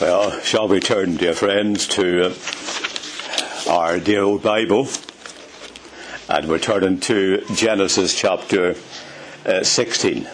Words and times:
Well, 0.00 0.38
shall 0.42 0.68
we 0.68 0.78
turn, 0.78 1.16
dear 1.16 1.34
friends, 1.34 1.88
to 1.88 2.26
uh, 2.26 3.68
our 3.68 3.98
dear 3.98 4.22
old 4.22 4.44
Bible? 4.44 4.86
And 6.28 6.48
we're 6.48 6.60
turning 6.60 7.00
to 7.00 7.42
Genesis 7.56 8.16
chapter 8.16 8.76
uh, 9.44 9.64
16. 9.64 10.28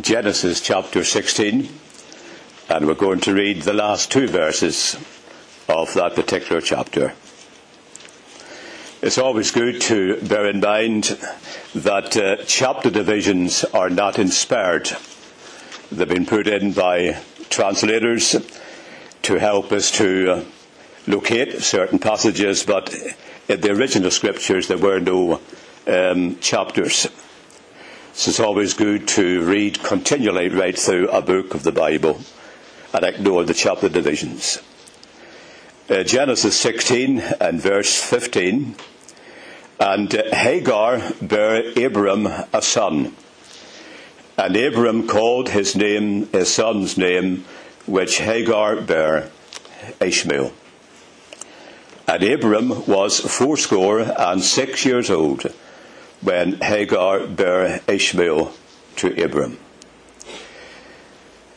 Genesis 0.00 0.60
chapter 0.60 1.04
16, 1.04 1.68
and 2.68 2.86
we're 2.88 2.94
going 2.94 3.20
to 3.20 3.32
read 3.32 3.62
the 3.62 3.72
last 3.72 4.10
two 4.10 4.26
verses 4.26 4.96
of 5.68 5.94
that 5.94 6.16
particular 6.16 6.60
chapter. 6.60 7.12
It's 9.00 9.18
always 9.18 9.52
good 9.52 9.80
to 9.82 10.20
bear 10.22 10.48
in 10.48 10.58
mind 10.58 11.16
that 11.72 12.16
uh, 12.16 12.42
chapter 12.48 12.90
divisions 12.90 13.62
are 13.66 13.90
not 13.90 14.18
inspired 14.18 14.90
They've 15.92 16.08
been 16.08 16.24
put 16.24 16.46
in 16.46 16.72
by 16.72 17.20
translators 17.50 18.34
to 19.20 19.34
help 19.38 19.72
us 19.72 19.90
to 19.98 20.32
uh, 20.32 20.44
locate 21.06 21.60
certain 21.60 21.98
passages, 21.98 22.64
but 22.64 22.94
in 23.46 23.60
the 23.60 23.72
original 23.72 24.10
scriptures 24.10 24.68
there 24.68 24.78
were 24.78 25.00
no 25.00 25.38
um, 25.86 26.38
chapters. 26.38 27.08
So 28.14 28.30
it's 28.30 28.40
always 28.40 28.72
good 28.72 29.06
to 29.08 29.44
read 29.44 29.82
continually 29.82 30.48
right 30.48 30.78
through 30.78 31.10
a 31.10 31.20
book 31.20 31.52
of 31.52 31.62
the 31.62 31.72
Bible 31.72 32.22
and 32.94 33.04
ignore 33.04 33.44
the 33.44 33.52
chapter 33.52 33.90
divisions. 33.90 34.62
Uh, 35.90 36.04
Genesis 36.04 36.58
16 36.58 37.18
and 37.38 37.60
verse 37.60 38.02
15. 38.02 38.76
And 39.78 40.10
Hagar 40.10 41.02
bare 41.20 41.70
Abram 41.76 42.26
a 42.26 42.62
son 42.62 43.14
and 44.36 44.56
Abram 44.56 45.06
called 45.06 45.50
his 45.50 45.76
name, 45.76 46.26
his 46.28 46.52
son's 46.52 46.96
name, 46.96 47.44
which 47.86 48.18
Hagar 48.18 48.80
bare, 48.80 49.30
Ishmael. 50.00 50.52
And 52.08 52.22
Abram 52.22 52.86
was 52.86 53.20
fourscore 53.20 54.00
and 54.00 54.42
six 54.42 54.84
years 54.84 55.10
old 55.10 55.42
when 56.20 56.60
Hagar 56.60 57.26
bare 57.26 57.80
Ishmael 57.86 58.52
to 58.96 59.24
Abram. 59.24 59.58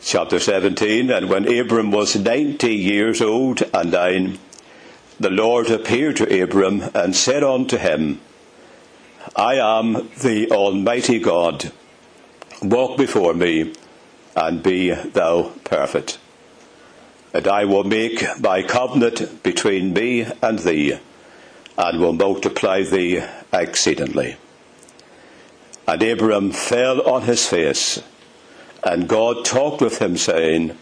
Chapter 0.04 0.40
17 0.40 1.10
And 1.10 1.30
when 1.30 1.48
Abram 1.48 1.92
was 1.92 2.16
ninety 2.16 2.76
years 2.76 3.22
old 3.22 3.64
and 3.74 3.92
nine, 3.92 4.38
the 5.20 5.32
Lord 5.32 5.72
appeared 5.72 6.18
to 6.18 6.44
Abram 6.44 6.84
and 6.94 7.16
said 7.16 7.44
unto 7.44 7.78
him, 7.78 8.20
I 9.36 9.56
am 9.56 10.10
the 10.22 10.52
Almighty 10.52 11.20
God 11.20 11.72
Walk 12.70 12.98
before 12.98 13.36
me, 13.36 13.74
and 14.36 14.64
be 14.64 14.90
thou 14.90 15.52
perfect. 15.64 16.18
And 17.32 17.48
I 17.48 17.66
will 17.66 17.84
make 17.84 18.24
my 18.40 18.64
covenant 18.64 19.44
between 19.44 19.94
me 19.94 20.26
and 20.42 20.58
thee, 20.58 20.98
and 21.78 22.00
will 22.00 22.14
multiply 22.14 22.82
thee 22.82 23.24
exceedingly. 23.54 24.38
And 25.88 26.02
Abram 26.02 26.52
fell 26.52 27.08
on 27.08 27.22
his 27.24 27.46
face, 27.46 28.02
and 28.84 29.08
God 29.08 29.46
talked 29.46 29.82
with 29.82 30.02
him, 30.02 30.18
saying, 30.18 30.76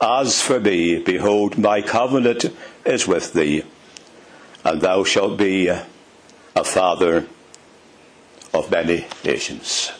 As 0.00 0.40
for 0.40 0.60
me, 0.60 1.02
behold, 1.02 1.58
my 1.58 1.82
covenant 1.82 2.44
is 2.84 3.08
with 3.08 3.32
thee, 3.32 3.64
and 4.64 4.80
thou 4.80 5.02
shalt 5.02 5.36
be 5.36 5.66
a 5.66 5.84
father 6.62 7.26
of 8.54 8.70
many 8.70 9.06
nations. 9.24 9.90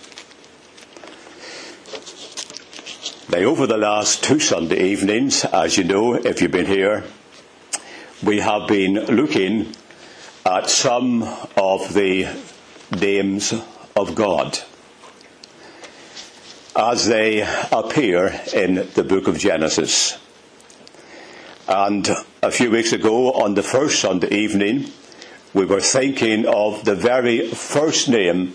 Now, 3.31 3.41
over 3.41 3.67
the 3.67 3.77
last 3.77 4.25
two 4.25 4.41
Sunday 4.41 4.83
evenings, 4.93 5.45
as 5.45 5.77
you 5.77 5.85
know, 5.85 6.15
if 6.15 6.41
you've 6.41 6.51
been 6.51 6.65
here, 6.65 7.05
we 8.23 8.39
have 8.41 8.67
been 8.67 8.95
looking 8.95 9.75
at 10.47 10.71
some 10.71 11.25
of 11.55 11.93
the 11.93 12.27
names 12.99 13.53
of 13.95 14.15
God 14.15 14.59
as 16.75 17.05
they 17.07 17.47
appear 17.71 18.41
in 18.55 18.89
the 18.95 19.05
book 19.05 19.29
of 19.29 19.37
Genesis. 19.37 20.17
And 21.69 22.09
a 22.43 22.51
few 22.51 22.71
weeks 22.71 22.95
ago, 22.95 23.33
on 23.33 23.53
the 23.53 23.63
first 23.63 24.01
Sunday 24.01 24.35
evening, 24.35 24.91
we 25.53 25.67
were 25.67 25.83
thinking 25.83 26.47
of 26.47 26.87
the 26.87 26.95
very 26.95 27.47
first 27.49 28.09
name 28.09 28.53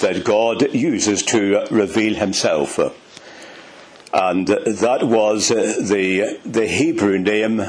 that 0.00 0.24
God 0.24 0.74
uses 0.74 1.22
to 1.26 1.68
reveal 1.70 2.16
himself 2.16 2.80
and 4.12 4.46
that 4.46 5.00
was 5.02 5.48
the, 5.48 6.40
the 6.44 6.66
Hebrew 6.66 7.18
name 7.18 7.60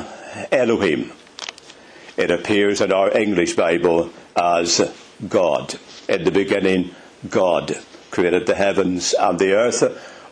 Elohim. 0.51 1.11
It 2.17 2.31
appears 2.31 2.81
in 2.81 2.91
our 2.91 3.15
English 3.15 3.55
Bible 3.55 4.09
as 4.35 4.93
God. 5.27 5.75
In 6.07 6.23
the 6.23 6.31
beginning, 6.31 6.95
God 7.29 7.77
created 8.11 8.47
the 8.47 8.55
heavens 8.55 9.13
and 9.13 9.37
the 9.37 9.53
earth, 9.53 9.83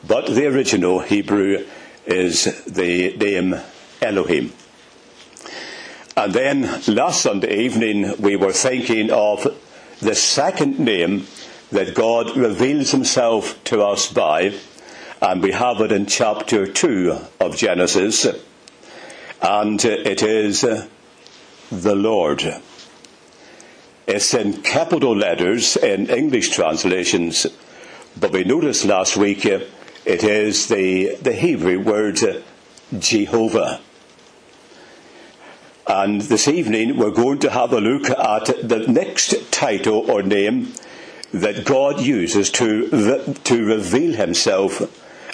but 0.06 0.28
the 0.28 0.48
original 0.48 1.00
Hebrew 1.00 1.66
is 2.06 2.46
the 2.66 3.16
name 3.18 3.56
Elohim. 4.02 4.54
And 6.16 6.34
then 6.34 6.82
last 6.88 7.22
Sunday 7.22 7.66
evening, 7.66 8.14
we 8.20 8.36
were 8.36 8.54
thinking 8.54 9.12
of 9.12 9.48
the 10.00 10.16
second 10.16 10.80
name 10.80 11.28
that 11.72 11.94
God 11.94 12.36
reveals 12.36 12.92
himself 12.92 13.64
to 13.66 13.84
us 13.84 14.12
by, 14.12 14.54
and 15.22 15.42
we 15.42 15.52
have 15.52 15.82
it 15.82 15.92
in 15.92 16.06
chapter 16.06 16.68
2 16.68 17.18
of 17.40 17.58
Genesis, 17.58 18.28
and 19.42 19.84
it 19.84 20.22
is 20.22 20.62
the 20.62 21.96
Lord. 21.96 22.44
It's 24.06 24.34
in 24.34 24.62
capital 24.62 25.16
letters 25.16 25.76
in 25.76 26.10
English 26.10 26.52
translations, 26.52 27.48
but 28.20 28.32
we 28.32 28.44
noticed 28.44 28.86
last 28.86 29.18
week 29.18 29.46
it 29.46 29.70
is 30.06 30.68
the, 30.68 31.16
the 31.16 31.34
Hebrew 31.34 31.80
word 31.80 32.20
Jehovah. 32.98 33.82
And 35.88 36.22
this 36.22 36.48
evening 36.48 36.98
we're 36.98 37.12
going 37.12 37.40
to 37.40 37.50
have 37.50 37.74
a 37.74 37.82
look 37.82 38.10
at 38.10 38.46
the 38.68 38.86
next 38.88 39.52
title 39.52 40.10
or 40.12 40.22
name 40.22 40.74
that 41.32 41.66
God 41.66 42.02
uses 42.02 42.52
to, 42.52 43.34
to 43.34 43.66
reveal 43.66 44.14
himself 44.14 44.82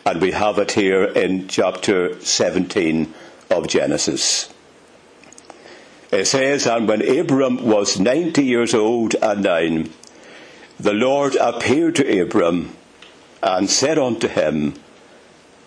and 0.06 0.22
we 0.22 0.32
have 0.32 0.58
it 0.60 0.72
here 0.72 1.04
in 1.04 1.48
chapter 1.48 2.20
17 2.20 3.14
of 3.50 3.68
Genesis. 3.68 4.54
It 6.12 6.26
says, 6.26 6.68
And 6.68 6.88
when 6.88 7.02
Abram 7.02 7.66
was 7.66 8.00
90 8.00 8.44
years 8.44 8.74
old 8.74 9.16
and 9.16 9.44
nine, 9.44 9.90
the 10.80 10.94
Lord 10.94 11.36
appeared 11.36 11.96
to 11.96 12.22
Abram 12.22 12.76
and 13.42 13.70
said 13.70 13.98
unto 13.98 14.28
him, 14.28 14.76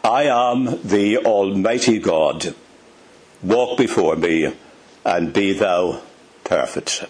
I 0.05 0.25
am 0.25 0.81
the 0.83 1.19
Almighty 1.19 1.99
God. 1.99 2.55
Walk 3.43 3.79
before 3.79 4.17
me 4.17 4.53
and 5.05 5.33
be 5.33 5.53
thou 5.53 6.01
perfect. 6.45 7.05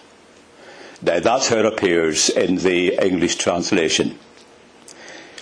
Now 1.01 1.19
that's 1.19 1.49
how 1.49 1.57
it 1.57 1.65
appears 1.65 2.29
in 2.29 2.57
the 2.57 2.97
English 2.99 3.35
translation. 3.35 4.17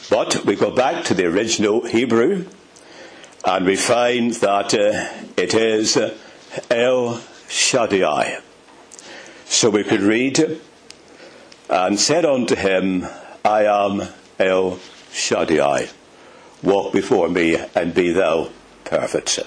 But 0.09 0.45
we 0.45 0.55
go 0.55 0.71
back 0.71 1.03
to 1.05 1.13
the 1.13 1.25
original 1.25 1.85
Hebrew 1.85 2.45
and 3.43 3.65
we 3.65 3.75
find 3.75 4.33
that 4.35 4.73
uh, 4.73 5.09
it 5.37 5.53
is 5.53 5.97
uh, 5.97 6.15
El 6.69 7.21
Shaddai. 7.47 8.39
So 9.45 9.69
we 9.69 9.83
could 9.83 10.01
read, 10.01 10.59
and 11.69 11.99
said 11.99 12.25
unto 12.25 12.55
him, 12.55 13.05
I 13.43 13.65
am 13.65 14.09
El 14.39 14.79
Shaddai. 15.11 15.89
Walk 16.63 16.93
before 16.93 17.29
me 17.29 17.57
and 17.75 17.93
be 17.93 18.11
thou 18.11 18.49
perfect. 18.83 19.39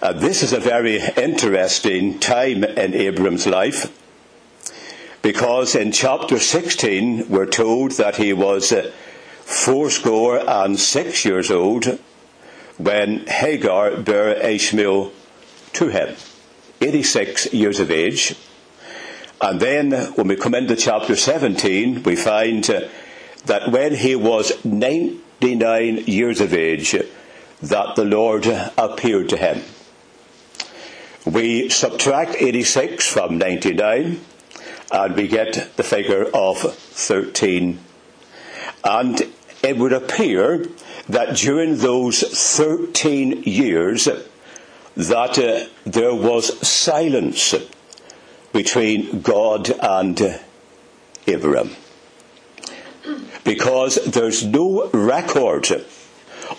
Uh, 0.00 0.12
this 0.12 0.42
is 0.42 0.52
a 0.52 0.60
very 0.60 1.00
interesting 1.16 2.18
time 2.18 2.64
in 2.64 2.94
Abram's 2.94 3.46
life 3.46 3.92
because 5.28 5.74
in 5.74 5.92
chapter 5.92 6.38
16 6.38 7.28
we're 7.28 7.44
told 7.44 7.90
that 7.98 8.16
he 8.16 8.32
was 8.32 8.72
uh, 8.72 8.90
fourscore 9.42 10.38
and 10.48 10.80
six 10.80 11.22
years 11.22 11.50
old 11.50 11.84
when 12.78 13.26
Hagar 13.26 13.98
bare 13.98 14.32
Ishmael 14.32 15.12
to 15.74 15.88
him, 15.88 16.16
86 16.80 17.52
years 17.52 17.78
of 17.78 17.90
age. 17.90 18.36
And 19.42 19.60
then 19.60 19.92
when 20.14 20.28
we 20.28 20.36
come 20.36 20.54
into 20.54 20.74
chapter 20.76 21.14
17, 21.14 22.04
we 22.04 22.16
find 22.16 22.64
uh, 22.70 22.88
that 23.44 23.70
when 23.70 23.96
he 23.96 24.16
was 24.16 24.64
99 24.64 26.04
years 26.06 26.40
of 26.40 26.54
age, 26.54 26.96
that 27.60 27.96
the 27.96 28.04
Lord 28.06 28.46
appeared 28.78 29.28
to 29.28 29.36
him. 29.36 29.62
We 31.26 31.68
subtract 31.68 32.34
86 32.40 33.06
from 33.06 33.36
99 33.36 34.20
and 34.90 35.16
we 35.16 35.28
get 35.28 35.76
the 35.76 35.82
figure 35.82 36.24
of 36.32 36.58
13. 36.58 37.78
And 38.84 39.22
it 39.62 39.76
would 39.76 39.92
appear 39.92 40.66
that 41.08 41.36
during 41.36 41.78
those 41.78 42.20
13 42.56 43.42
years 43.44 44.08
that 44.96 45.38
uh, 45.38 45.66
there 45.84 46.14
was 46.14 46.66
silence 46.66 47.54
between 48.52 49.20
God 49.20 49.70
and 49.70 50.40
Abraham. 51.26 51.76
Because 53.44 53.96
there's 54.04 54.44
no 54.44 54.90
record 54.90 55.84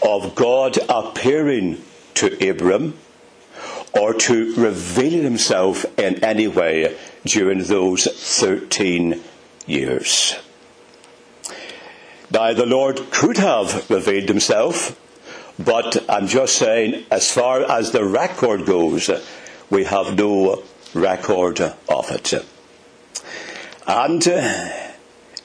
of 0.01 0.35
God 0.35 0.77
appearing 0.87 1.83
to 2.15 2.43
Abraham 2.43 2.97
or 3.93 4.13
to 4.13 4.53
reveal 4.55 5.23
himself 5.23 5.85
in 5.97 6.23
any 6.23 6.47
way 6.47 6.97
during 7.25 7.63
those 7.63 8.05
13 8.05 9.21
years. 9.65 10.35
Now, 12.31 12.53
the 12.53 12.65
Lord 12.65 13.09
could 13.11 13.37
have 13.37 13.89
revealed 13.89 14.29
himself, 14.29 14.99
but 15.57 16.05
I'm 16.09 16.27
just 16.27 16.55
saying, 16.55 17.05
as 17.09 17.31
far 17.31 17.63
as 17.63 17.91
the 17.91 18.05
record 18.05 18.65
goes, 18.65 19.09
we 19.69 19.85
have 19.85 20.15
no 20.15 20.63
record 20.93 21.59
of 21.61 22.11
it. 22.11 22.33
And 23.87 24.27
uh, 24.27 24.69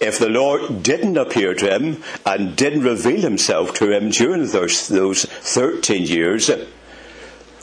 if 0.01 0.19
the 0.19 0.29
Lord 0.29 0.83
didn't 0.83 1.17
appear 1.17 1.55
to 1.55 1.75
him 1.75 2.03
and 2.27 2.55
didn't 2.55 2.83
reveal 2.83 3.23
himself 3.23 3.73
to 3.75 3.91
him 3.91 4.11
during 4.11 4.47
those, 4.49 4.89
those 4.89 5.25
13 5.25 6.03
years, 6.03 6.51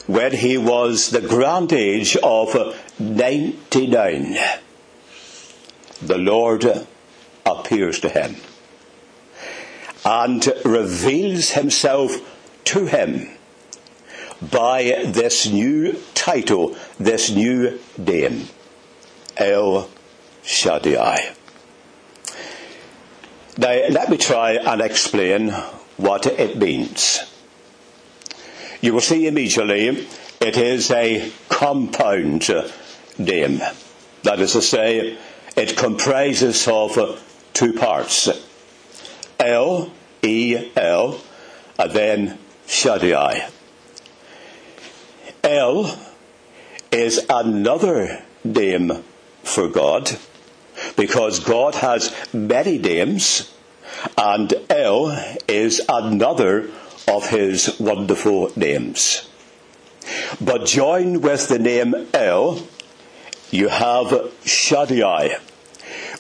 when 0.08 0.34
he 0.34 0.58
was 0.58 1.10
the 1.10 1.22
grand 1.22 1.72
age 1.74 2.18
of 2.18 2.76
99, 3.00 4.38
the 6.02 6.18
Lord 6.18 6.66
appears 7.46 8.00
to 8.00 8.10
him 8.10 8.36
and 10.04 10.52
reveals 10.66 11.52
himself 11.52 12.12
to 12.66 12.86
him 12.86 13.30
by 14.42 15.04
this 15.06 15.48
new 15.48 16.02
title, 16.16 16.76
this 16.98 17.30
new 17.30 17.80
name, 17.98 18.48
El 19.38 19.88
Shaddai. 20.44 21.36
Now, 23.58 23.88
let 23.90 24.10
me 24.10 24.18
try 24.18 24.54
and 24.54 24.82
explain 24.82 25.50
what 25.98 26.26
it 26.26 26.58
means. 26.58 27.31
You 28.82 28.94
will 28.94 29.02
see 29.02 29.28
immediately 29.28 30.08
it 30.40 30.58
is 30.58 30.90
a 30.90 31.32
compound 31.50 32.50
name. 33.20 33.62
That 34.24 34.40
is 34.40 34.54
to 34.54 34.62
say, 34.62 35.18
it 35.56 35.78
comprises 35.78 36.68
of 36.68 37.22
two 37.54 37.74
parts. 37.74 38.28
El, 39.40 39.92
E, 40.24 40.72
L, 40.76 41.22
and 41.78 41.92
then 41.92 42.40
Shaddai. 42.66 43.50
El 45.44 46.00
is 46.92 47.24
another 47.30 48.24
name 48.44 49.04
for 49.44 49.68
God 49.68 50.18
because 50.96 51.40
God 51.40 51.76
has 51.76 52.16
many 52.34 52.80
names 52.80 53.52
and 54.18 54.54
El 54.70 55.36
is 55.48 55.82
another 55.88 56.70
of 57.08 57.30
his 57.30 57.80
wonderful 57.80 58.52
names. 58.56 59.28
But 60.40 60.66
joined 60.66 61.24
with 61.24 61.48
the 61.48 61.60
name 61.60 62.08
El, 62.14 62.66
you 63.52 63.70
have 63.70 64.32
Shaddai, 64.46 65.38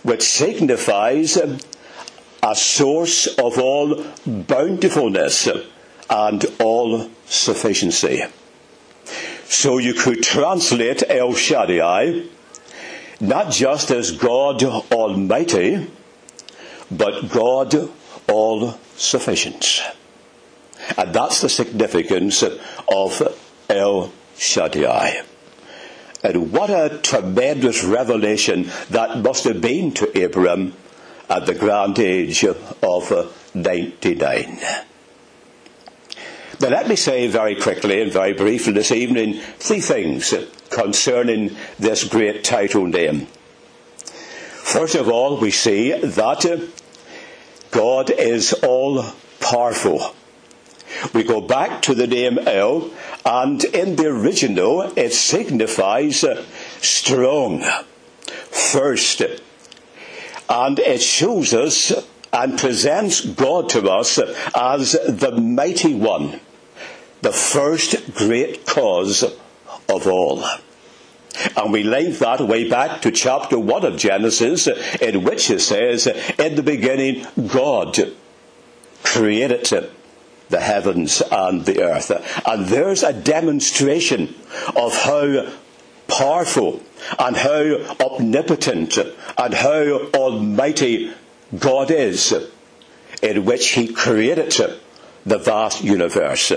which 0.04 0.22
signifies 0.22 1.38
a 1.38 2.56
source 2.56 3.28
of 3.28 3.58
all 3.58 4.06
bountifulness 4.26 5.48
and 6.10 6.46
all 6.60 7.10
sufficiency. 7.26 8.24
So 9.46 9.78
you 9.78 9.94
could 9.94 10.24
translate 10.24 11.04
El 11.10 11.34
Shaddai 11.34 12.24
not 13.22 13.52
just 13.52 13.92
as 13.92 14.12
God 14.12 14.64
Almighty, 14.64 15.88
but 16.90 17.30
God 17.30 17.90
all 18.28 18.80
sufficient. 18.96 19.82
And 20.98 21.14
that's 21.14 21.42
the 21.42 21.50
significance 21.50 22.44
of 22.44 23.38
El 23.70 24.12
Shaddai. 24.38 25.22
And 26.24 26.52
what 26.52 26.70
a 26.70 27.00
tremendous 27.02 27.84
revelation 27.84 28.70
that 28.90 29.20
must 29.20 29.44
have 29.46 29.62
been 29.62 29.92
to 29.94 30.18
Abraham 30.18 30.74
at 31.30 31.46
the 31.46 31.56
grand 31.56 31.98
age 32.00 32.44
of 32.44 33.28
99. 33.54 34.60
Now, 36.60 36.70
let 36.70 36.88
me 36.88 36.96
say 36.96 37.26
very 37.26 37.56
quickly 37.56 38.02
and 38.04 38.12
very 38.12 38.34
briefly 38.34 38.74
this 38.74 38.92
evening 38.92 39.40
three 39.58 39.82
things 39.82 40.34
concerning 40.70 41.56
this 41.80 42.04
great 42.04 42.44
title 42.44 42.86
name. 42.86 43.26
First 44.06 44.94
of 44.94 45.10
all, 45.10 45.38
we 45.38 45.50
see 45.50 45.92
that 45.92 46.70
God 47.72 48.12
is 48.12 48.54
all 48.54 49.06
powerful. 49.40 50.16
We 51.14 51.24
go 51.24 51.42
back 51.42 51.82
to 51.84 51.96
the 51.96 52.08
name 52.08 52.40
El, 52.40 52.90
and 53.26 53.64
in 53.64 53.96
the 53.96 54.08
original 54.08 54.82
it 54.98 55.14
signifies 55.14 56.24
uh, 56.24 56.44
strong, 56.82 57.64
first. 58.50 59.22
And 60.50 60.80
it 60.80 61.02
shows 61.02 61.54
us 61.54 61.94
and 62.34 62.58
presents 62.58 63.22
God 63.26 63.70
to 63.70 63.90
us 63.90 64.20
as 64.56 64.92
the 64.92 65.38
mighty 65.40 65.94
one 65.94 66.40
the 67.22 67.32
first 67.32 68.16
great 68.16 68.66
cause 68.66 69.24
of 69.24 70.08
all. 70.08 70.44
And 71.56 71.72
we 71.72 71.84
link 71.84 72.18
that 72.20 72.42
way 72.42 72.70
back 72.70 73.02
to 73.04 73.12
chapter 73.12 73.58
1 73.58 73.86
of 73.86 73.98
Genesis, 73.98 74.68
in 75.00 75.24
which 75.24 75.50
it 75.50 75.62
says, 75.62 76.08
In 76.38 76.56
the 76.56 76.64
beginning, 76.64 77.26
God 77.48 77.98
created 79.04 79.66
the 80.52 80.60
heavens 80.60 81.22
and 81.32 81.66
the 81.66 81.82
earth. 81.84 82.12
And 82.46 82.68
there's 82.68 83.04
a 83.04 83.14
demonstration 83.14 84.36
of 84.76 84.96
how 84.96 85.52
powerful 86.08 86.82
and 87.18 87.36
how 87.36 87.96
omnipotent 88.00 88.98
and 89.38 89.54
how 89.54 90.10
almighty 90.14 91.14
God 91.58 91.90
is, 91.90 92.34
in 93.22 93.46
which 93.46 93.70
He 93.70 93.94
created 93.94 94.80
the 95.26 95.38
vast 95.38 95.84
universe 95.84 96.52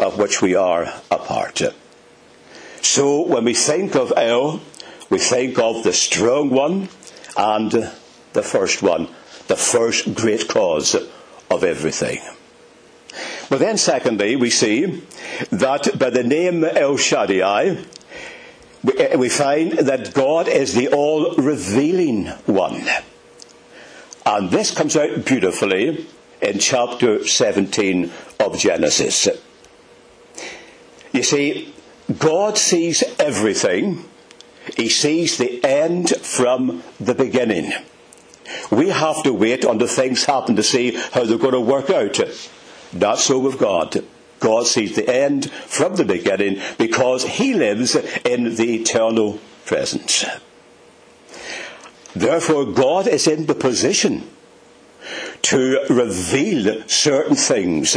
of 0.00 0.18
which 0.18 0.42
we 0.42 0.54
are 0.54 0.92
a 1.10 1.18
part. 1.18 1.62
So 2.82 3.26
when 3.26 3.44
we 3.44 3.54
think 3.54 3.94
of 3.94 4.12
El, 4.16 4.60
we 5.10 5.18
think 5.18 5.58
of 5.58 5.82
the 5.84 5.92
strong 5.92 6.50
one 6.50 6.88
and 7.36 7.70
the 8.32 8.42
first 8.42 8.82
one, 8.82 9.08
the 9.48 9.56
first 9.56 10.14
great 10.14 10.48
cause 10.48 10.94
of 11.50 11.64
everything. 11.64 12.20
But 13.50 13.58
then 13.60 13.76
secondly, 13.76 14.36
we 14.36 14.50
see 14.50 15.02
that 15.50 15.98
by 15.98 16.10
the 16.10 16.24
name 16.24 16.64
El 16.64 16.96
Shaddai, 16.96 17.84
we 18.82 18.98
eh, 18.98 19.28
find 19.28 19.72
that 19.72 20.14
God 20.14 20.48
is 20.48 20.74
the 20.74 20.88
all 20.88 21.34
revealing 21.36 22.26
one. 22.46 22.84
And 24.26 24.50
this 24.50 24.74
comes 24.74 24.96
out 24.96 25.24
beautifully 25.24 26.06
in 26.40 26.58
chapter 26.58 27.26
17 27.26 28.10
of 28.40 28.58
Genesis. 28.58 29.28
You 31.12 31.22
see, 31.22 31.74
God 32.18 32.58
sees 32.58 33.02
everything. 33.18 34.04
He 34.76 34.88
sees 34.88 35.38
the 35.38 35.62
end 35.64 36.10
from 36.16 36.82
the 36.98 37.14
beginning. 37.14 37.72
We 38.70 38.90
have 38.90 39.22
to 39.22 39.32
wait 39.32 39.64
until 39.64 39.86
things 39.86 40.24
happen 40.24 40.56
to 40.56 40.62
see 40.62 40.92
how 41.12 41.24
they're 41.24 41.38
going 41.38 41.52
to 41.52 41.60
work 41.60 41.90
out. 41.90 42.18
Not 42.94 43.18
so 43.18 43.38
with 43.38 43.58
God. 43.58 44.04
God 44.40 44.66
sees 44.66 44.94
the 44.94 45.08
end 45.08 45.50
from 45.50 45.96
the 45.96 46.04
beginning 46.04 46.60
because 46.78 47.24
He 47.24 47.54
lives 47.54 47.96
in 48.24 48.54
the 48.56 48.74
eternal 48.80 49.40
present. 49.66 50.24
Therefore, 52.14 52.66
God 52.66 53.08
is 53.08 53.26
in 53.26 53.46
the 53.46 53.54
position 53.54 54.30
to 55.42 55.84
reveal 55.90 56.86
certain 56.88 57.36
things 57.36 57.96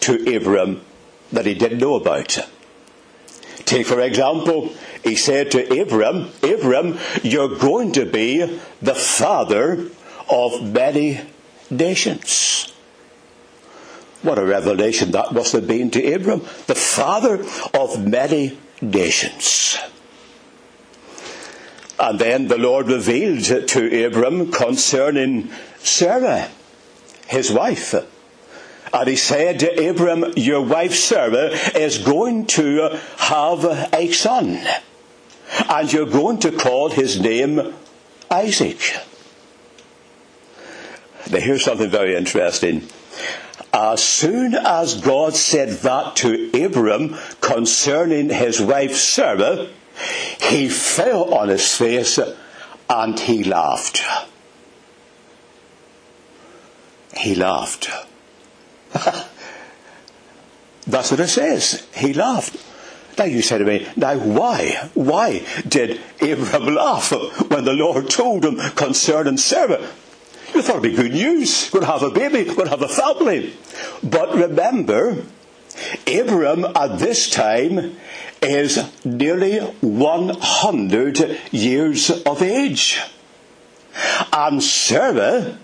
to 0.00 0.28
Abraham 0.28 0.82
that 1.32 1.46
he 1.46 1.54
didn't 1.54 1.78
know 1.78 1.94
about. 1.94 2.38
Take, 3.64 3.86
for 3.86 4.00
example, 4.00 4.72
he 5.04 5.16
said 5.16 5.50
to 5.52 5.80
Abram, 5.80 6.30
Abram, 6.42 6.98
you're 7.22 7.56
going 7.56 7.92
to 7.92 8.04
be 8.04 8.60
the 8.82 8.94
father 8.94 9.90
of 10.28 10.62
many 10.62 11.20
nations. 11.70 12.72
What 14.22 14.38
a 14.38 14.44
revelation 14.44 15.12
that 15.12 15.32
must 15.32 15.52
have 15.52 15.66
been 15.66 15.90
to 15.92 16.12
Abram. 16.12 16.40
The 16.66 16.74
father 16.74 17.44
of 17.72 18.06
many 18.06 18.58
nations. 18.82 19.78
And 21.98 22.18
then 22.18 22.48
the 22.48 22.58
Lord 22.58 22.88
revealed 22.88 23.68
to 23.68 24.06
Abram 24.06 24.52
concerning 24.52 25.50
Sarah, 25.78 26.48
his 27.28 27.50
wife. 27.50 27.94
And 28.92 29.08
he 29.08 29.16
said 29.16 29.60
to 29.60 29.88
Abram, 29.88 30.32
Your 30.36 30.62
wife 30.62 30.94
Sarah 30.94 31.50
is 31.74 31.98
going 31.98 32.46
to 32.46 32.98
have 33.18 33.64
a 33.92 34.12
son. 34.12 34.58
And 35.68 35.92
you're 35.92 36.06
going 36.06 36.40
to 36.40 36.52
call 36.52 36.90
his 36.90 37.20
name 37.20 37.74
Isaac. 38.30 38.80
Now 41.30 41.38
here's 41.38 41.64
something 41.64 41.90
very 41.90 42.16
interesting. 42.16 42.88
As 43.72 44.02
soon 44.02 44.54
as 44.54 45.00
God 45.00 45.36
said 45.36 45.68
that 45.68 46.16
to 46.16 46.50
Abram 46.64 47.16
concerning 47.40 48.28
his 48.28 48.60
wife 48.60 48.96
Sarah, 48.96 49.68
he 50.40 50.68
fell 50.68 51.34
on 51.34 51.48
his 51.48 51.76
face 51.76 52.18
and 52.88 53.18
he 53.20 53.44
laughed. 53.44 54.02
He 57.16 57.34
laughed. 57.34 57.88
That's 60.86 61.10
what 61.10 61.20
it 61.20 61.28
says. 61.28 61.86
He 61.94 62.12
laughed. 62.12 62.56
Now 63.18 63.24
you 63.26 63.42
say 63.42 63.58
to 63.58 63.64
me, 63.64 63.86
now 63.96 64.16
why? 64.16 64.88
Why 64.94 65.46
did 65.68 66.00
Abraham 66.20 66.66
laugh 66.74 67.12
when 67.50 67.64
the 67.64 67.74
Lord 67.74 68.08
told 68.08 68.44
him 68.44 68.56
concerning 68.74 69.36
Sarah? 69.36 69.86
You 70.60 70.66
thought 70.66 70.84
it'd 70.84 70.94
be 70.94 71.02
good 71.02 71.14
news. 71.14 71.70
To 71.70 71.80
have 71.86 72.02
a 72.02 72.10
baby. 72.10 72.44
To 72.44 72.68
have 72.68 72.82
a 72.82 72.88
family. 72.88 73.54
But 74.02 74.34
remember, 74.34 75.24
Abraham 76.06 76.66
at 76.76 76.98
this 76.98 77.30
time 77.30 77.96
is 78.42 78.78
nearly 79.02 79.60
100 79.60 81.40
years 81.50 82.10
of 82.10 82.42
age. 82.42 83.00
And 84.30 84.62
Sarah 84.62 85.56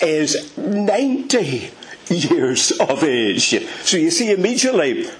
is 0.00 0.56
90 0.56 1.70
years 2.08 2.70
of 2.80 3.04
age. 3.04 3.68
So 3.84 3.98
you 3.98 4.10
see 4.10 4.32
immediately 4.32 5.10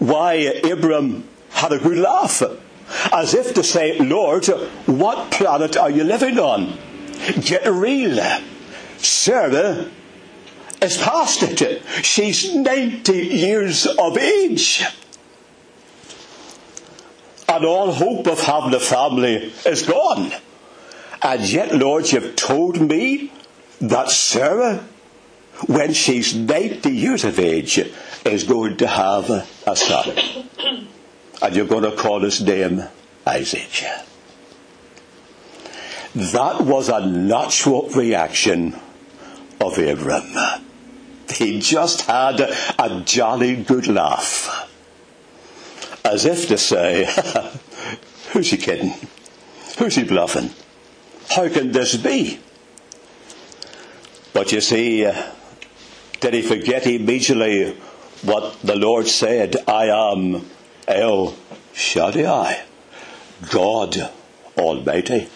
why 0.00 0.34
Abram 0.70 1.24
had 1.48 1.72
a 1.72 1.78
good 1.78 1.96
laugh. 1.96 2.42
As 3.10 3.32
if 3.32 3.54
to 3.54 3.64
say, 3.64 3.98
Lord, 3.98 4.44
what 4.84 5.30
planet 5.30 5.78
are 5.78 5.88
you 5.90 6.04
living 6.04 6.38
on? 6.38 6.76
Get 7.40 7.66
real. 7.66 8.20
Uh, 8.20 8.40
Sarah 8.98 9.90
is 10.80 10.96
past 10.98 11.42
it. 11.42 11.82
She's 12.02 12.54
90 12.54 13.12
years 13.12 13.86
of 13.86 14.16
age. 14.16 14.84
And 17.48 17.64
all 17.64 17.92
hope 17.92 18.26
of 18.26 18.40
having 18.40 18.74
a 18.74 18.80
family 18.80 19.52
is 19.64 19.82
gone. 19.82 20.32
And 21.22 21.42
yet, 21.50 21.74
Lord, 21.74 22.10
you've 22.12 22.36
told 22.36 22.80
me 22.80 23.32
that 23.80 24.10
Sarah 24.10 24.84
when 25.66 25.92
she's 25.92 26.34
90 26.34 26.90
years 26.90 27.24
of 27.24 27.38
age, 27.38 27.78
is 28.24 28.44
going 28.44 28.76
to 28.76 28.86
have 28.86 29.28
a 29.66 29.76
son. 29.76 30.16
And 31.42 31.56
you're 31.56 31.66
going 31.66 31.84
to 31.84 31.96
call 31.96 32.20
his 32.20 32.40
name 32.40 32.82
Isaac. 33.26 33.84
That 36.14 36.62
was 36.62 36.88
a 36.88 37.06
natural 37.06 37.88
reaction 37.90 38.74
of 39.60 39.78
Abram. 39.78 40.64
He 41.30 41.60
just 41.60 42.02
had 42.02 42.40
a 42.40 43.02
jolly 43.04 43.56
good 43.56 43.86
laugh. 43.86 44.68
As 46.04 46.24
if 46.24 46.48
to 46.48 46.56
say, 46.56 47.04
who's 48.32 48.50
he 48.50 48.56
kidding? 48.56 48.94
Who's 49.78 49.96
he 49.96 50.04
bluffing? 50.04 50.50
How 51.28 51.48
can 51.48 51.72
this 51.72 51.96
be? 51.96 52.40
But 54.32 54.52
you 54.52 54.60
see, 54.60 55.04
uh, 55.04 55.30
did 56.20 56.34
he 56.34 56.42
forget 56.42 56.86
immediately 56.86 57.76
what 58.22 58.58
the 58.62 58.76
Lord 58.76 59.06
said? 59.06 59.56
I 59.66 59.86
am 59.86 60.46
El 60.86 61.34
Shaddai, 61.74 62.62
God 63.50 64.10
Almighty. 64.56 65.28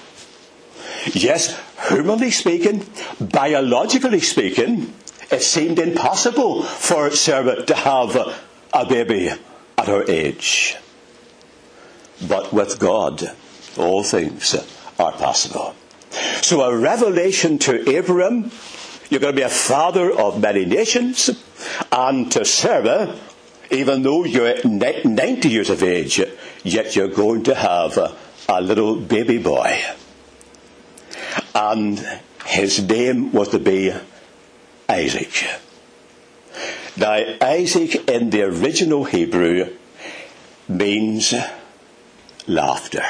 Yes, 1.13 1.59
humanly 1.89 2.31
speaking, 2.31 2.87
biologically 3.21 4.21
speaking, 4.21 4.93
it 5.31 5.43
seemed 5.43 5.79
impossible 5.79 6.63
for 6.63 7.11
Sarah 7.11 7.65
to 7.65 7.75
have 7.75 8.17
a 8.73 8.87
baby 8.87 9.31
at 9.79 9.87
her 9.87 10.05
age. 10.09 10.77
But 12.29 12.53
with 12.53 12.79
God, 12.79 13.35
all 13.77 14.05
things 14.05 14.55
are 14.99 15.13
possible. 15.13 15.75
So 16.43 16.63
a 16.63 16.77
revelation 16.77 17.59
to 17.61 17.89
Abraham 17.89 18.51
you're 19.13 19.21
going 19.21 19.35
to 19.35 19.39
be 19.39 19.45
a 19.45 19.51
father 19.51 20.11
of 20.11 20.41
many 20.41 20.65
nations. 20.65 21.29
And 21.93 22.33
to 22.33 22.47
Sarah, 22.47 23.15
even 23.71 24.03
though 24.03 24.25
you're 24.25 24.65
90 24.65 25.51
years 25.51 25.69
of 25.69 25.83
age, 25.83 26.19
yet 26.65 26.97
you're 26.97 27.09
going 27.09 27.43
to 27.43 27.55
have 27.55 27.99
a, 27.99 28.17
a 28.49 28.63
little 28.63 28.97
baby 28.97 29.37
boy. 29.37 29.79
And 31.55 31.99
his 32.47 32.83
name 32.83 33.33
was 33.33 33.49
to 33.51 33.59
be 33.59 33.93
Isaac. 34.89 35.45
Now, 36.97 37.37
Isaac 37.41 38.09
in 38.09 38.31
the 38.31 38.43
original 38.43 39.05
Hebrew 39.05 39.75
means 40.69 41.35
laughter. 42.47 43.05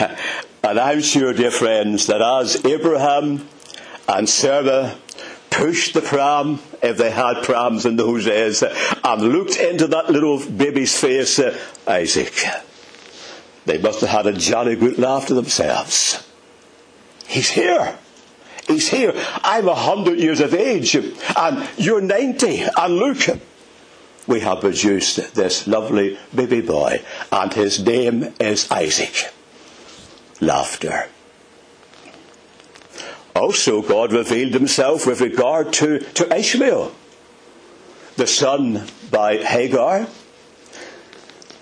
And 0.62 0.78
I'm 0.78 1.00
sure, 1.00 1.32
dear 1.32 1.50
friends, 1.50 2.06
that 2.08 2.20
as 2.20 2.64
Abraham 2.66 3.48
and 4.06 4.28
Sarah 4.28 4.94
pushed 5.48 5.94
the 5.94 6.02
pram, 6.02 6.60
if 6.82 6.98
they 6.98 7.10
had 7.10 7.42
prams 7.42 7.86
in 7.86 7.96
those 7.96 8.26
days, 8.26 8.62
and 8.62 9.22
looked 9.22 9.56
into 9.56 9.86
that 9.88 10.10
little 10.10 10.38
baby's 10.38 10.96
face, 10.96 11.40
Isaac. 11.86 12.34
They 13.66 13.78
must 13.78 14.00
have 14.00 14.10
had 14.10 14.26
a 14.26 14.32
jolly 14.32 14.76
good 14.76 14.98
laugh 14.98 15.26
to 15.26 15.34
themselves. 15.34 16.26
He's 17.26 17.50
here. 17.50 17.98
He's 18.66 18.88
here. 18.88 19.12
I'm 19.42 19.68
a 19.68 19.74
hundred 19.74 20.18
years 20.18 20.40
of 20.40 20.54
age, 20.54 20.94
and 20.94 21.68
you're 21.76 22.00
ninety, 22.00 22.62
and 22.62 22.96
look, 22.96 23.18
we 24.26 24.40
have 24.40 24.60
produced 24.60 25.34
this 25.34 25.66
lovely 25.66 26.18
baby 26.34 26.60
boy, 26.60 27.02
and 27.32 27.52
his 27.52 27.84
name 27.84 28.32
is 28.38 28.70
Isaac. 28.70 29.32
Laughter. 30.40 31.08
Also, 33.34 33.82
God 33.82 34.12
revealed 34.12 34.54
himself 34.54 35.06
with 35.06 35.20
regard 35.20 35.72
to, 35.74 36.00
to 36.00 36.36
Ishmael, 36.36 36.92
the 38.16 38.26
son 38.26 38.86
by 39.10 39.36
Hagar. 39.36 40.08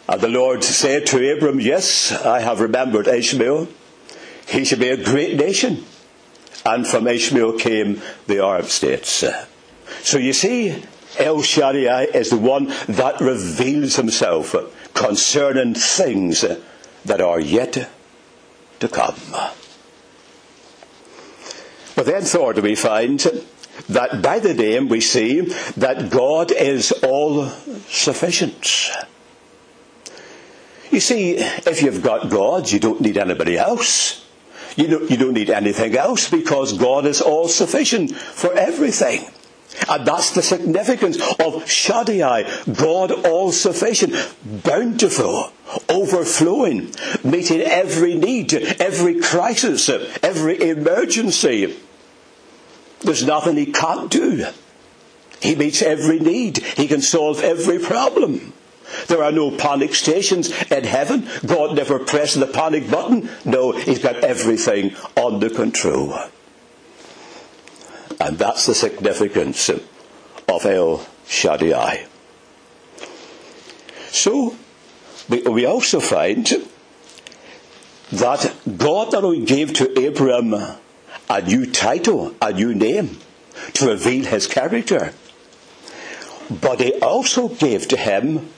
And 0.08 0.20
the 0.22 0.28
Lord 0.28 0.64
said 0.64 1.06
to 1.08 1.32
Abram, 1.32 1.60
Yes, 1.60 2.12
I 2.12 2.40
have 2.40 2.60
remembered 2.60 3.06
Ishmael. 3.06 3.68
He 4.46 4.64
shall 4.64 4.78
be 4.78 4.88
a 4.88 5.04
great 5.04 5.36
nation. 5.36 5.84
And 6.64 6.86
from 6.86 7.06
Ishmael 7.06 7.58
came 7.58 8.00
the 8.26 8.42
Arab 8.42 8.66
states. 8.66 9.24
So 10.02 10.18
you 10.18 10.32
see, 10.32 10.82
El 11.18 11.42
Shaddai 11.42 12.04
is 12.04 12.30
the 12.30 12.38
one 12.38 12.72
that 12.88 13.20
reveals 13.20 13.96
himself 13.96 14.54
concerning 14.94 15.74
things 15.74 16.44
that 17.04 17.20
are 17.20 17.40
yet 17.40 17.90
to 18.80 18.88
come. 18.88 19.16
But 21.96 22.06
then, 22.06 22.22
Thor, 22.22 22.54
we 22.54 22.76
find 22.76 23.20
that 23.88 24.22
by 24.22 24.38
the 24.38 24.54
name 24.54 24.88
we 24.88 25.00
see 25.00 25.40
that 25.76 26.10
God 26.10 26.52
is 26.52 26.92
all 27.02 27.48
sufficient. 27.88 28.90
You 30.90 31.00
see, 31.00 31.36
if 31.36 31.82
you've 31.82 32.02
got 32.02 32.30
God, 32.30 32.70
you 32.70 32.78
don't 32.78 33.00
need 33.00 33.18
anybody 33.18 33.58
else. 33.58 34.24
You 34.76 34.86
don't, 34.86 35.10
you 35.10 35.16
don't 35.16 35.34
need 35.34 35.50
anything 35.50 35.96
else 35.96 36.30
because 36.30 36.72
God 36.78 37.04
is 37.04 37.20
all 37.20 37.48
sufficient 37.48 38.14
for 38.14 38.52
everything. 38.54 39.26
And 39.88 40.06
that's 40.06 40.30
the 40.32 40.42
significance 40.42 41.18
of 41.38 41.68
Shaddai, 41.68 42.44
God 42.72 43.12
all 43.26 43.52
sufficient, 43.52 44.14
bountiful, 44.64 45.52
overflowing, 45.88 46.92
meeting 47.22 47.60
every 47.60 48.14
need, 48.14 48.52
every 48.54 49.20
crisis, 49.20 49.88
every 50.22 50.60
emergency. 50.60 51.76
There's 53.00 53.24
nothing 53.24 53.56
he 53.56 53.66
can't 53.72 54.10
do. 54.10 54.46
He 55.40 55.54
meets 55.54 55.82
every 55.82 56.18
need. 56.18 56.58
He 56.58 56.88
can 56.88 57.00
solve 57.00 57.40
every 57.40 57.78
problem. 57.78 58.52
There 59.06 59.22
are 59.22 59.32
no 59.32 59.50
panic 59.50 59.94
stations 59.94 60.50
in 60.70 60.84
heaven. 60.84 61.28
God 61.44 61.76
never 61.76 61.98
pressed 61.98 62.38
the 62.40 62.46
panic 62.46 62.90
button. 62.90 63.28
No, 63.44 63.72
he's 63.72 63.98
got 63.98 64.16
everything 64.24 64.94
under 65.16 65.50
control. 65.50 66.14
And 68.20 68.38
that's 68.38 68.66
the 68.66 68.74
significance 68.74 69.68
of 69.68 70.64
El 70.64 71.06
Shaddai. 71.26 72.06
So, 74.08 74.56
we 75.28 75.66
also 75.66 76.00
find 76.00 76.46
that 78.10 78.54
God 78.76 79.12
not 79.12 79.24
only 79.24 79.44
gave 79.44 79.74
to 79.74 79.98
Abraham 80.00 80.54
a 81.28 81.42
new 81.42 81.66
title, 81.66 82.34
a 82.40 82.52
new 82.52 82.74
name, 82.74 83.18
to 83.74 83.88
reveal 83.88 84.24
his 84.24 84.46
character. 84.46 85.12
But 86.50 86.80
he 86.80 86.94
also 87.00 87.48
gave 87.48 87.86
to 87.88 87.96
him 87.96 88.48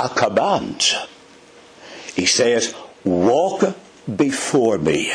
a 0.00 0.08
command. 0.08 0.82
He 2.14 2.24
says, 2.26 2.74
Walk 3.04 3.76
before 4.16 4.78
me 4.78 5.12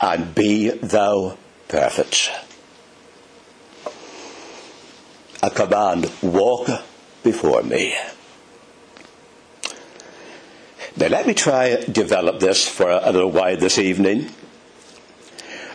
and 0.00 0.34
be 0.34 0.70
thou 0.70 1.36
perfect. 1.68 2.30
A 5.42 5.50
command, 5.50 6.10
walk 6.22 6.68
before 7.22 7.62
me. 7.62 7.94
Now 10.96 11.08
let 11.08 11.26
me 11.26 11.34
try 11.34 11.76
develop 11.76 12.40
this 12.40 12.68
for 12.68 12.90
a 12.90 13.10
little 13.10 13.30
while 13.30 13.56
this 13.56 13.78
evening. 13.78 14.30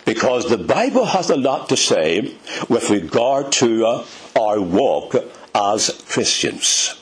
Because 0.06 0.50
the 0.50 0.58
Bible 0.58 1.06
has 1.06 1.30
a 1.30 1.36
lot 1.36 1.70
to 1.70 1.78
say 1.78 2.36
with 2.70 2.90
regard 2.90 3.52
to 3.54 3.86
uh, 3.86 4.06
our 4.40 4.62
walk 4.62 5.16
as 5.54 5.90
Christians. 6.08 6.96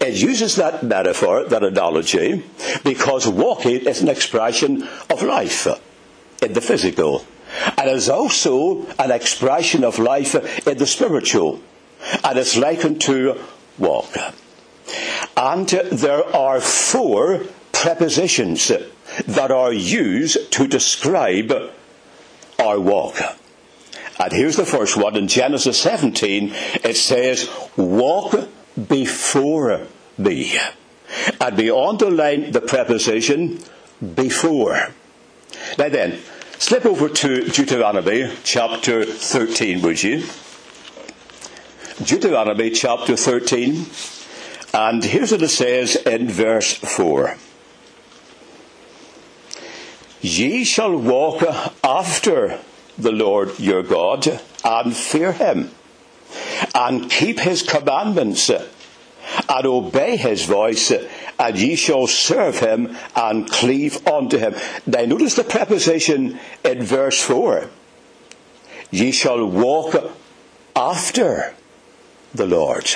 It 0.00 0.14
uses 0.14 0.56
that 0.56 0.82
metaphor, 0.82 1.44
that 1.44 1.62
analogy, 1.62 2.44
because 2.84 3.26
walking 3.26 3.86
is 3.86 4.02
an 4.02 4.08
expression 4.08 4.88
of 5.10 5.22
life 5.22 5.66
in 6.42 6.52
the 6.52 6.60
physical. 6.60 7.24
And 7.76 7.90
is 7.90 8.08
also 8.08 8.86
an 8.98 9.10
expression 9.10 9.84
of 9.84 9.98
life 9.98 10.34
in 10.66 10.78
the 10.78 10.86
spiritual. 10.86 11.60
And 12.24 12.38
it's 12.38 12.56
likened 12.56 13.00
to 13.02 13.38
walk. 13.78 14.08
And 15.36 15.68
there 15.68 16.24
are 16.34 16.60
four 16.60 17.44
prepositions 17.72 18.72
that 19.26 19.50
are 19.50 19.72
used 19.72 20.50
to 20.52 20.66
describe 20.66 21.52
our 22.58 22.80
walk. 22.80 23.16
And 24.18 24.32
here's 24.32 24.56
the 24.56 24.66
first 24.66 24.96
one 24.96 25.16
in 25.16 25.28
Genesis 25.28 25.80
17. 25.80 26.52
It 26.84 26.96
says, 26.96 27.50
walk 27.76 28.34
before 28.88 29.86
me. 30.18 30.58
And 31.40 31.56
we 31.56 31.70
underline 31.70 32.52
the 32.52 32.60
preposition 32.60 33.58
before. 34.14 34.88
Now 35.78 35.88
then, 35.88 36.18
slip 36.58 36.86
over 36.86 37.08
to 37.08 37.44
Deuteronomy 37.50 38.32
chapter 38.44 39.04
13, 39.04 39.82
would 39.82 40.02
you? 40.02 40.24
Deuteronomy 42.04 42.70
chapter 42.70 43.16
13. 43.16 43.86
And 44.74 45.04
here's 45.04 45.32
what 45.32 45.42
it 45.42 45.48
says 45.48 45.96
in 45.96 46.28
verse 46.28 46.72
4. 46.72 47.36
Ye 50.22 50.64
shall 50.64 50.96
walk 50.96 51.42
after 51.84 52.58
the 52.96 53.12
Lord 53.12 53.58
your 53.58 53.82
God 53.82 54.40
and 54.64 54.96
fear 54.96 55.32
him 55.32 55.70
and 56.82 57.08
keep 57.08 57.38
his 57.38 57.62
commandments 57.62 58.50
and 58.50 59.66
obey 59.66 60.16
his 60.16 60.44
voice 60.44 60.90
and 61.38 61.58
ye 61.58 61.76
shall 61.76 62.08
serve 62.08 62.58
him 62.58 62.96
and 63.14 63.48
cleave 63.48 64.04
unto 64.06 64.36
him. 64.36 64.54
Now 64.86 65.04
notice 65.04 65.34
the 65.34 65.44
preposition 65.44 66.40
in 66.64 66.82
verse 66.82 67.20
4. 67.22 67.70
Ye 68.90 69.12
shall 69.12 69.46
walk 69.46 70.12
after 70.74 71.54
the 72.34 72.46
Lord. 72.46 72.90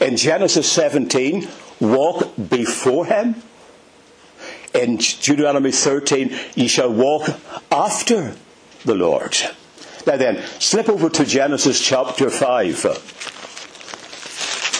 In 0.00 0.16
Genesis 0.16 0.70
17, 0.72 1.48
walk 1.80 2.34
before 2.36 3.06
him. 3.06 3.36
In 4.74 4.96
Deuteronomy 4.96 5.70
13, 5.70 6.36
ye 6.56 6.66
shall 6.66 6.92
walk 6.92 7.28
after 7.70 8.34
the 8.84 8.94
Lord. 8.94 9.36
Now 10.06 10.16
then, 10.18 10.42
slip 10.60 10.88
over 10.88 11.08
to 11.08 11.24
Genesis 11.24 11.80
chapter 11.80 12.28
5. 12.30 13.22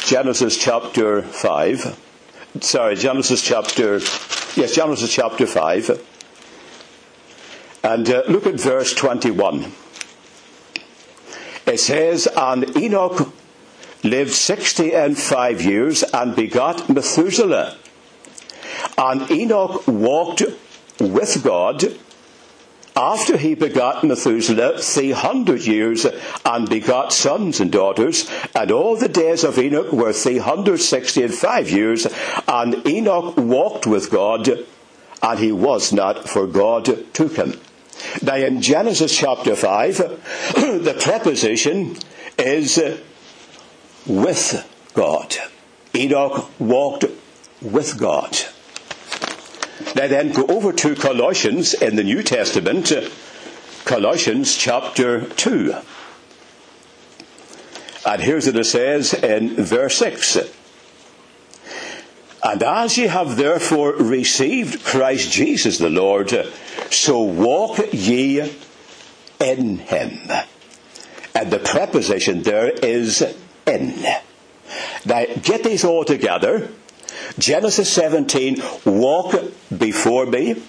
Genesis 0.07 0.59
chapter 0.59 1.23
5. 1.23 2.01
Sorry, 2.61 2.95
Genesis 2.95 3.43
chapter, 3.43 4.01
yes, 4.55 4.75
Genesis 4.75 5.11
chapter 5.13 5.47
5. 5.47 5.91
And 7.83 8.09
uh, 8.11 8.23
look 8.29 8.47
at 8.47 8.61
verse 8.61 8.95
21. 8.95 9.73
It 11.67 11.81
says, 11.81 12.29
And 12.37 12.77
Enoch 12.77 13.33
lived 14.03 14.33
sixty 14.33 14.95
and 14.95 15.17
five 15.19 15.63
years 15.63 16.03
and 16.03 16.37
begot 16.37 16.89
Methuselah. 16.91 17.79
And 18.99 19.31
Enoch 19.31 19.89
walked 19.89 20.43
with 21.01 21.43
God 21.43 21.83
after 22.97 23.37
he 23.37 23.55
begot 23.55 24.05
Methuselah 24.05 24.79
three 24.79 25.11
hundred 25.11 25.67
years 25.67 26.07
and 26.45 26.69
begot 26.69 27.13
sons 27.13 27.61
and 27.61 27.73
daughters, 27.73 28.31
and 28.55 28.71
all 28.71 28.97
the 28.97 29.09
days 29.09 29.45
of 29.45 29.59
Enoch 29.59 29.93
were 29.93 30.13
three 30.13 30.39
hundred 30.39 30.79
sixty 30.79 31.23
and 31.23 31.35
five 31.35 31.71
years, 31.71 32.07
and 32.47 32.87
Enoch 32.87 33.37
walked 33.37 33.87
with 33.87 34.11
God, 34.11 34.49
and 35.23 35.39
he 35.39 35.53
was 35.53 35.93
not, 35.93 36.29
for 36.29 36.47
God 36.47 37.13
took 37.15 37.37
him. 37.37 37.61
Now 38.23 38.37
in 38.37 38.61
Genesis 38.61 39.17
chapter 39.17 39.57
5, 39.57 39.97
the 40.55 40.97
preposition 41.01 41.97
is 42.39 42.79
with 44.07 44.91
God. 44.95 45.35
Enoch 45.95 46.51
walked 46.61 47.05
with 47.63 47.99
God. 47.99 48.37
Now 49.95 50.07
then, 50.07 50.33
go 50.33 50.47
over 50.47 50.73
to 50.73 50.95
Colossians 50.95 51.75
in 51.75 51.97
the 51.97 52.05
New 52.05 52.23
Testament, 52.23 52.93
Colossians 53.85 54.57
chapter 54.57 55.27
2. 55.27 55.75
And 58.07 58.21
here's 58.23 58.47
what 58.47 58.57
it 58.57 58.65
says 58.65 59.15
in 59.15 59.57
verse 59.57 59.97
6. 59.97 60.39
And 62.43 62.63
as 62.63 62.99
ye 62.99 63.07
have 63.07 63.37
therefore 63.37 63.95
received 63.95 64.85
Christ 64.85 65.33
Jesus 65.33 65.79
the 65.79 65.89
Lord, 65.89 66.31
so 66.91 67.23
walk 67.23 67.81
ye 67.93 68.53
in 69.41 69.79
him. 69.79 70.31
And 71.35 71.51
the 71.51 71.59
preposition 71.59 72.43
there 72.43 72.69
is 72.69 73.25
in. 73.67 74.05
Now, 75.07 75.25
get 75.43 75.65
these 75.65 75.85
all 75.85 76.05
together. 76.05 76.71
Genesis 77.39 77.93
17, 77.93 78.63
walk 78.85 79.35
before 79.77 80.27
me. 80.27 80.63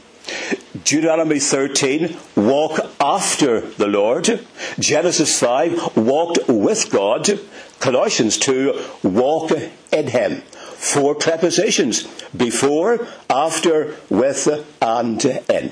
Deuteronomy 0.84 1.39
13, 1.39 2.18
walk 2.36 2.80
after 3.00 3.62
the 3.62 3.88
Lord. 3.88 4.46
Genesis 4.80 5.39
5, 5.39 5.98
walked 5.98 6.48
with 6.48 6.89
God. 6.91 7.39
Colossians 7.80 8.38
2, 8.38 8.82
walk 9.04 9.52
in 9.91 10.08
Him. 10.08 10.41
Four 10.41 11.15
prepositions. 11.15 12.04
Before, 12.36 13.08
after, 13.30 13.96
with, 14.10 14.48
and 14.82 15.24
in. 15.24 15.72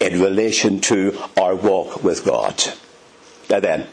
In 0.00 0.20
relation 0.20 0.80
to 0.82 1.18
our 1.36 1.54
walk 1.54 2.02
with 2.02 2.24
God. 2.24 2.62
Now 3.48 3.60
then, 3.60 3.86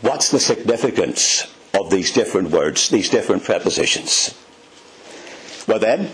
what's 0.00 0.30
the 0.30 0.40
significance 0.40 1.52
of 1.74 1.90
these 1.90 2.12
different 2.12 2.50
words, 2.50 2.88
these 2.88 3.10
different 3.10 3.44
prepositions? 3.44 4.34
Well 5.70 5.78
then, 5.78 6.10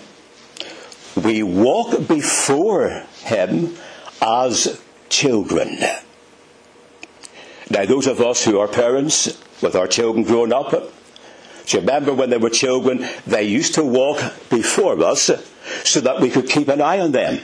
we 1.17 1.43
walk 1.43 2.07
before 2.07 3.05
Him 3.23 3.75
as 4.21 4.79
children. 5.09 5.79
Now, 7.71 7.87
those 7.87 8.07
of 8.07 8.21
us 8.21 8.45
who 8.45 8.59
are 8.59 8.69
parents 8.69 9.43
with 9.63 9.75
our 9.75 9.87
children 9.87 10.25
growing 10.27 10.53
up, 10.53 10.73
do 10.73 10.81
you 11.69 11.81
remember 11.81 12.13
when 12.13 12.29
they 12.29 12.37
were 12.37 12.51
children, 12.51 13.09
they 13.27 13.45
used 13.45 13.77
to 13.77 13.83
walk 13.83 14.21
before 14.51 15.03
us 15.03 15.31
so 15.85 16.01
that 16.01 16.21
we 16.21 16.29
could 16.29 16.51
keep 16.51 16.69
an 16.69 16.83
eye 16.83 17.01
on 17.01 17.13
them. 17.13 17.41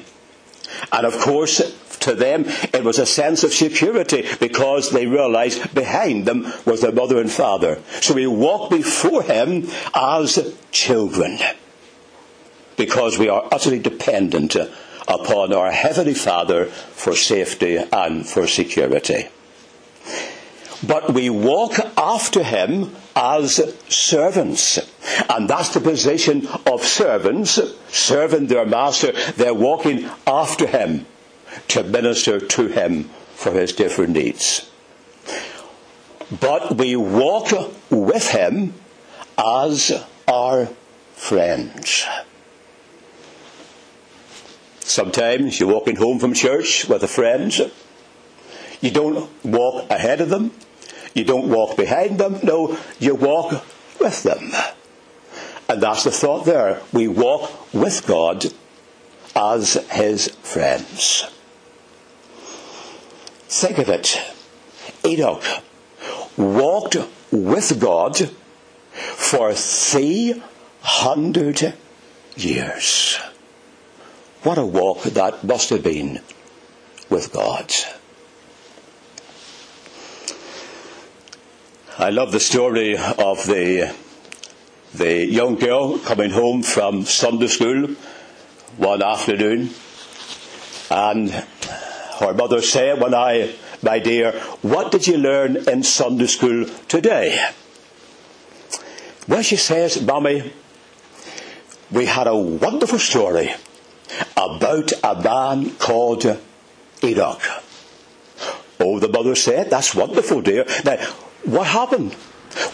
And 0.93 1.07
of 1.07 1.19
course, 1.19 1.63
to 2.01 2.15
them, 2.15 2.45
it 2.75 2.85
was 2.85 2.99
a 2.99 3.07
sense 3.07 3.43
of 3.43 3.55
security 3.55 4.27
because 4.39 4.91
they 4.91 5.07
realized 5.07 5.75
behind 5.75 6.27
them 6.27 6.53
was 6.67 6.83
their 6.83 6.93
mother 6.93 7.19
and 7.19 7.33
father. 7.33 7.81
So 8.03 8.13
we 8.13 8.27
walk 8.27 8.69
before 8.69 9.23
Him 9.23 9.67
as 9.95 10.55
children 10.73 11.39
because 12.83 13.17
we 13.17 13.29
are 13.29 13.47
utterly 13.53 13.79
dependent 13.79 14.57
upon 15.07 15.53
our 15.53 15.71
Heavenly 15.71 16.15
Father 16.15 16.65
for 16.65 17.15
safety 17.15 17.77
and 17.77 18.29
for 18.29 18.49
security. 18.49 19.29
But 20.85 21.15
we 21.15 21.31
walk 21.31 21.75
after 21.97 22.43
Him 22.43 22.91
as 23.15 23.61
servants. 23.89 24.81
And 25.31 25.49
that's 25.49 25.73
the 25.73 25.81
position 25.81 26.49
of 26.67 26.83
servants, 26.83 27.61
serving 27.89 28.49
their 28.49 28.67
master. 28.67 29.13
They're 29.37 29.55
walking 29.55 30.11
after 30.27 30.67
Him 30.67 31.07
to 31.69 31.85
minister 31.85 32.41
to 32.41 32.67
Him 32.67 33.05
for 33.37 33.53
His 33.53 33.73
different 33.73 34.15
needs. 34.15 34.69
But 36.41 36.77
we 36.77 36.97
walk 36.97 37.53
with 37.91 38.31
Him 38.31 38.75
as 39.39 40.05
our 40.27 40.67
friends. 41.15 42.07
Sometimes 44.93 45.59
you're 45.59 45.73
walking 45.73 45.97
home 45.97 46.19
from 46.19 46.35
church 46.35 46.87
with 46.87 47.03
a 47.03 47.09
friend. 47.09 47.73
You 48.83 48.91
don't 48.91 49.31
walk 49.43 49.91
ahead 49.91 50.21
of 50.21 50.29
them. 50.29 50.51
You 51.15 51.25
don't 51.25 51.49
walk 51.49 51.79
behind 51.79 52.19
them. 52.19 52.41
No, 52.43 52.77
you 52.99 53.15
walk 53.15 53.65
with 53.99 54.23
them. 54.23 54.53
And 55.67 55.83
that's 55.83 56.05
the 56.05 56.11
thought 56.11 56.45
there. 56.45 56.83
We 56.93 57.09
walk 57.09 57.73
with 57.73 58.07
God 58.07 58.45
as 59.35 59.83
his 59.91 60.29
friends. 60.43 61.25
Think 63.49 63.79
of 63.79 63.89
it. 63.89 64.21
Enoch 65.07 65.43
walked 66.37 66.99
with 67.31 67.81
God 67.81 68.29
for 68.93 69.55
300 69.55 71.73
years. 72.37 73.19
What 74.43 74.59
a 74.59 74.67
walk 74.67 75.05
that 75.05 75.45
must 75.45 75.71
have 75.71 75.85
been 75.85 76.21
with 77.09 77.33
God. 77.33 77.73
I 81.97 82.11
love 82.11 82.33
the 82.33 82.41
story 82.41 82.97
of 82.97 83.47
the, 83.47 83.95
the 84.95 85.25
young 85.27 85.55
girl 85.55 85.97
coming 86.01 86.31
home 86.31 86.65
from 86.65 87.05
Sunday 87.05 87.47
school 87.47 87.95
one 88.79 89.01
afternoon 89.01 89.71
and 90.91 91.31
her 91.31 92.35
mother 92.35 92.63
said 92.63 93.01
when 93.01 93.15
I, 93.15 93.55
my 93.81 94.01
dear, 94.01 94.33
what 94.63 94.91
did 94.91 95.07
you 95.07 95.19
learn 95.19 95.69
in 95.69 95.85
Sunday 95.85 96.27
school 96.27 96.65
today? 96.89 97.47
Well, 99.29 99.43
she 99.43 99.55
says, 99.55 100.03
Mommy, 100.03 100.53
we 101.93 102.07
had 102.07 102.27
a 102.27 102.37
wonderful 102.37 102.99
story 102.99 103.55
about 104.43 104.93
a 105.03 105.23
man 105.23 105.71
called 105.77 106.25
Enoch. 107.03 107.43
Oh, 108.81 108.99
the 108.99 109.09
mother 109.09 109.35
said, 109.35 109.71
that's 109.71 109.95
wonderful, 109.95 110.41
dear. 110.43 110.65
Now, 110.85 110.97
what 111.45 111.69
happened? 111.69 112.17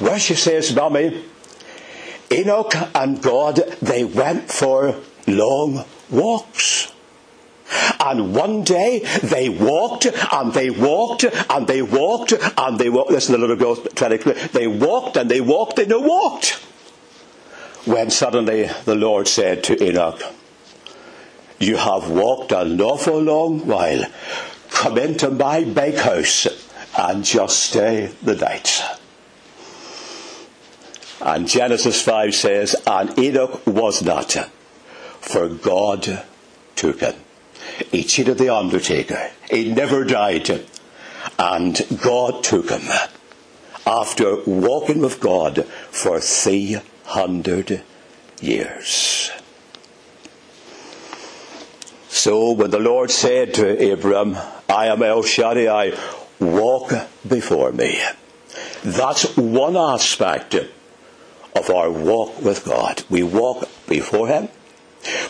Well, 0.00 0.18
she 0.18 0.35
says, 0.35 0.74
Mommy, 0.74 1.24
Enoch 2.31 2.74
and 2.94 3.22
God, 3.22 3.57
they 3.81 4.04
went 4.04 4.50
for 4.50 4.96
long 5.26 5.85
walks. 6.11 6.92
And 8.00 8.35
one 8.35 8.64
day 8.64 9.00
they 9.22 9.50
walked 9.50 10.07
and 10.07 10.52
they 10.54 10.70
walked 10.70 11.24
and 11.24 11.66
they 11.66 11.83
walked 11.83 12.33
and 12.33 12.78
they 12.78 12.88
walked. 12.88 13.11
Listen, 13.11 13.33
the 13.33 13.38
little 13.38 13.57
girl 13.57 13.76
trying 13.76 14.18
to 14.18 14.33
They 14.52 14.66
walked 14.66 15.16
and 15.16 15.31
they 15.31 15.42
walked 15.42 15.78
and 15.78 15.90
they 15.90 15.96
walked. 15.96 16.52
When 17.85 18.11
suddenly 18.11 18.70
the 18.85 18.94
Lord 18.94 19.28
said 19.28 19.64
to 19.64 19.83
Enoch, 19.83 20.22
You 21.59 21.77
have 21.77 22.11
walked 22.11 22.53
an 22.53 22.81
awful 22.81 23.21
long 23.21 23.66
while. 23.66 24.05
Come 24.71 24.99
into 24.99 25.31
my 25.31 25.64
bakehouse 25.64 26.44
house 26.44 26.68
and 26.97 27.25
just 27.25 27.59
stay 27.59 28.12
the 28.23 28.37
night. 28.37 28.83
And 31.21 31.49
Genesis 31.49 32.01
5 32.03 32.35
says, 32.35 32.77
And 32.87 33.18
Enoch 33.18 33.66
was 33.66 34.03
not, 34.03 34.33
for 35.21 35.49
God 35.49 36.25
took 36.77 37.01
him. 37.01 37.14
He 37.90 38.05
cheated 38.05 38.38
the 38.38 38.55
undertaker. 38.55 39.31
He 39.51 39.73
never 39.73 40.05
died. 40.05 40.64
And 41.38 41.81
God 42.01 42.44
took 42.44 42.71
him 42.71 42.88
after 43.87 44.42
walking 44.44 45.01
with 45.01 45.21
God 45.21 45.64
for 45.90 46.21
300 46.21 47.83
years. 48.40 49.31
So 52.29 52.51
when 52.51 52.71
the 52.71 52.79
Lord 52.79 53.11
said 53.11 53.55
to 53.55 53.91
Abram, 53.91 54.37
I 54.69 54.88
am 54.88 55.03
El 55.03 55.23
Shaddai, 55.23 55.97
walk 56.38 56.93
before 57.27 57.73
me. 57.73 57.99
That's 58.85 59.35
one 59.35 59.79
aspect 59.79 60.55
of 60.55 61.71
our 61.71 61.91
walk 61.91 62.43
with 62.43 62.67
God. 62.67 63.03
We 63.09 63.23
walk 63.23 63.67
before 63.88 64.29
Him, 64.29 64.51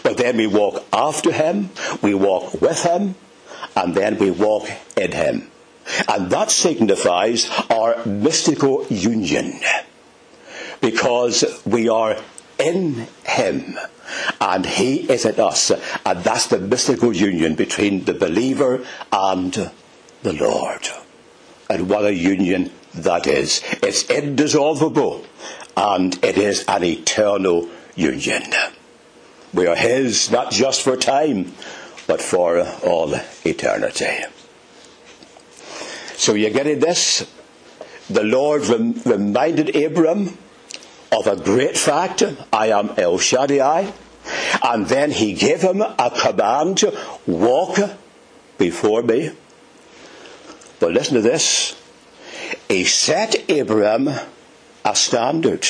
but 0.02 0.16
then 0.16 0.38
we 0.38 0.48
walk 0.48 0.84
after 0.92 1.30
Him, 1.30 1.70
we 2.02 2.14
walk 2.14 2.60
with 2.60 2.82
Him, 2.82 3.14
and 3.76 3.94
then 3.94 4.18
we 4.18 4.32
walk 4.32 4.68
in 4.96 5.12
Him. 5.12 5.52
And 6.08 6.32
that 6.32 6.50
signifies 6.50 7.48
our 7.70 8.04
mystical 8.06 8.84
union. 8.88 9.60
Because 10.80 11.44
we 11.64 11.88
are 11.88 12.16
in 12.58 13.06
Him 13.24 13.78
and 14.40 14.66
He 14.66 15.10
is 15.10 15.24
in 15.24 15.40
us. 15.40 15.70
And 16.04 16.24
that's 16.24 16.46
the 16.46 16.58
mystical 16.58 17.14
union 17.14 17.54
between 17.54 18.04
the 18.04 18.14
believer 18.14 18.84
and 19.12 19.70
the 20.22 20.32
Lord. 20.32 20.88
And 21.70 21.88
what 21.88 22.04
a 22.04 22.14
union 22.14 22.72
that 22.94 23.26
is. 23.26 23.62
It's 23.82 24.08
indissoluble 24.10 25.24
and 25.76 26.22
it 26.24 26.38
is 26.38 26.64
an 26.66 26.84
eternal 26.84 27.68
union. 27.94 28.42
We 29.54 29.66
are 29.66 29.76
His 29.76 30.30
not 30.30 30.50
just 30.50 30.82
for 30.82 30.96
time, 30.96 31.52
but 32.06 32.22
for 32.22 32.60
all 32.84 33.14
eternity. 33.44 34.24
So 36.14 36.34
you're 36.34 36.50
getting 36.50 36.80
this? 36.80 37.30
The 38.10 38.24
Lord 38.24 38.66
rem- 38.66 39.00
reminded 39.04 39.76
Abram 39.76 40.36
of 41.12 41.26
a 41.26 41.36
great 41.36 41.76
fact. 41.76 42.22
I 42.52 42.68
am 42.68 42.90
El 42.96 43.18
Shaddai. 43.18 43.92
And 44.62 44.86
then 44.86 45.10
he 45.10 45.32
gave 45.32 45.62
him 45.62 45.80
a 45.80 46.10
command, 46.10 46.84
walk 47.26 47.78
before 48.58 49.02
me. 49.02 49.30
But 50.80 50.92
listen 50.92 51.14
to 51.14 51.22
this. 51.22 51.80
He 52.68 52.84
set 52.84 53.50
Abram 53.50 54.10
a 54.84 54.94
standard 54.94 55.66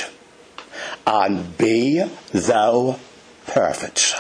and 1.07 1.57
be 1.57 2.05
thou 2.33 2.99
perfect. 3.47 4.15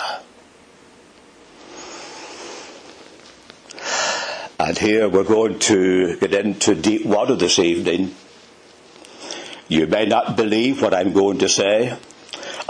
And 4.60 4.76
here 4.76 5.08
we're 5.08 5.24
going 5.24 5.58
to 5.60 6.16
get 6.18 6.34
into 6.34 6.74
deep 6.74 7.06
water 7.06 7.36
this 7.36 7.58
evening. 7.58 8.14
You 9.68 9.86
may 9.86 10.06
not 10.06 10.36
believe 10.36 10.80
what 10.80 10.94
I'm 10.94 11.12
going 11.12 11.38
to 11.38 11.48
say. 11.48 11.96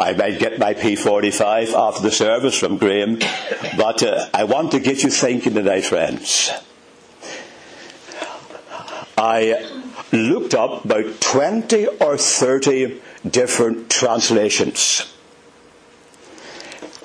I 0.00 0.12
might 0.12 0.38
get 0.38 0.58
my 0.58 0.74
P45 0.74 1.72
after 1.72 2.02
the 2.02 2.10
service 2.10 2.58
from 2.58 2.76
Graham, 2.76 3.18
but 3.76 4.02
uh, 4.02 4.28
I 4.34 4.44
want 4.44 4.72
to 4.72 4.80
get 4.80 5.02
you 5.02 5.10
thinking 5.10 5.54
tonight, 5.54 5.84
friends. 5.84 6.50
I 9.16 9.68
looked 10.12 10.54
up 10.54 10.84
about 10.84 11.20
20 11.20 11.86
or 11.86 12.16
30 12.16 13.00
different 13.28 13.90
translations. 13.90 15.12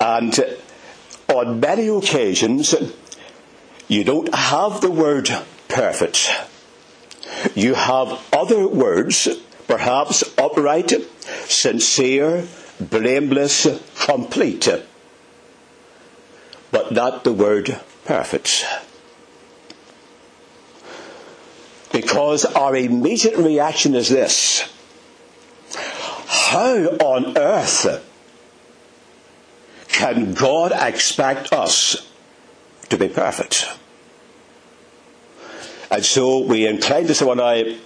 And 0.00 0.38
on 1.28 1.60
many 1.60 1.88
occasions, 1.88 2.74
you 3.88 4.04
don't 4.04 4.32
have 4.34 4.80
the 4.80 4.90
word 4.90 5.28
perfect. 5.68 6.30
You 7.54 7.74
have 7.74 8.24
other 8.32 8.68
words, 8.68 9.28
perhaps 9.66 10.22
upright, 10.38 10.92
sincere, 11.46 12.46
blameless, 12.80 13.66
complete, 14.04 14.68
but 16.70 16.92
not 16.92 17.24
the 17.24 17.32
word 17.32 17.80
perfect. 18.04 18.64
Because 21.92 22.44
our 22.44 22.74
immediate 22.74 23.36
reaction 23.36 23.94
is 23.94 24.08
this. 24.08 24.68
How 26.26 26.76
on 26.98 27.38
earth 27.38 28.10
can 29.88 30.34
God 30.34 30.72
expect 30.72 31.52
us 31.52 32.10
to 32.88 32.98
be 32.98 33.08
perfect? 33.08 33.68
And 35.90 36.04
so 36.04 36.40
we 36.40 36.66
incline 36.66 37.06
to 37.06 37.14
say, 37.14 37.24
well, 37.24 37.40
I, 37.40 37.78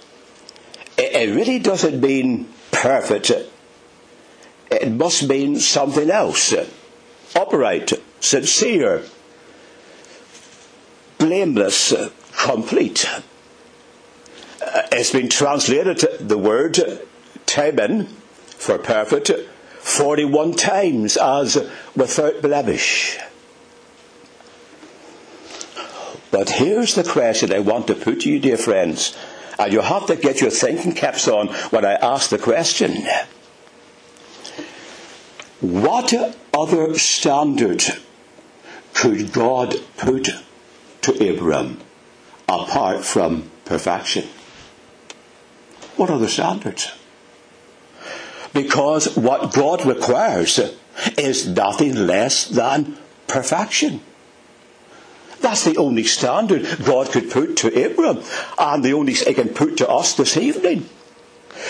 it 1.19 1.35
really 1.35 1.59
doesn't 1.59 1.99
mean 1.99 2.47
perfect. 2.71 3.29
It 4.71 4.91
must 4.91 5.27
mean 5.27 5.57
something 5.59 6.09
else. 6.09 6.53
Upright, 7.35 7.91
sincere, 8.21 9.03
blameless, 11.17 11.93
complete. 12.37 13.05
It's 14.91 15.11
been 15.11 15.29
translated 15.29 15.99
the 16.19 16.37
word 16.37 16.75
tamim 17.45 18.07
for 18.57 18.77
perfect 18.77 19.29
41 19.79 20.53
times 20.53 21.17
as 21.17 21.69
without 21.95 22.41
blemish. 22.41 23.19
But 26.31 26.51
here's 26.51 26.95
the 26.95 27.03
question 27.03 27.51
I 27.51 27.59
want 27.59 27.87
to 27.87 27.95
put 27.95 28.21
to 28.21 28.31
you, 28.31 28.39
dear 28.39 28.57
friends, 28.57 29.17
and 29.59 29.73
you 29.73 29.81
have 29.81 30.07
to 30.07 30.15
get 30.15 30.39
your 30.39 30.49
thinking 30.49 30.93
caps 30.93 31.27
on 31.27 31.49
when 31.69 31.85
I 31.85 31.93
ask 31.93 32.29
the 32.29 32.39
question. 32.39 33.05
What 35.59 36.13
other 36.53 36.97
standard 36.97 37.83
could 38.93 39.33
God 39.33 39.75
put 39.97 40.29
to 41.01 41.23
Abraham 41.23 41.81
apart 42.47 43.03
from 43.03 43.51
perfection? 43.65 44.29
What 45.97 46.07
the 46.17 46.29
standards? 46.29 46.93
Because 48.53 49.17
what 49.17 49.53
God 49.53 49.85
requires 49.85 50.59
is 51.17 51.47
nothing 51.47 52.07
less 52.07 52.47
than 52.47 52.97
perfection. 53.27 54.01
That's 55.49 55.63
the 55.63 55.77
only 55.77 56.03
standard 56.03 56.67
God 56.85 57.09
could 57.09 57.31
put 57.31 57.57
to 57.57 57.75
Abraham, 57.75 58.23
and 58.59 58.83
the 58.83 58.93
only 58.93 59.13
he 59.13 59.33
can 59.33 59.49
put 59.49 59.77
to 59.77 59.89
us 59.89 60.13
this 60.13 60.37
evening. 60.37 60.87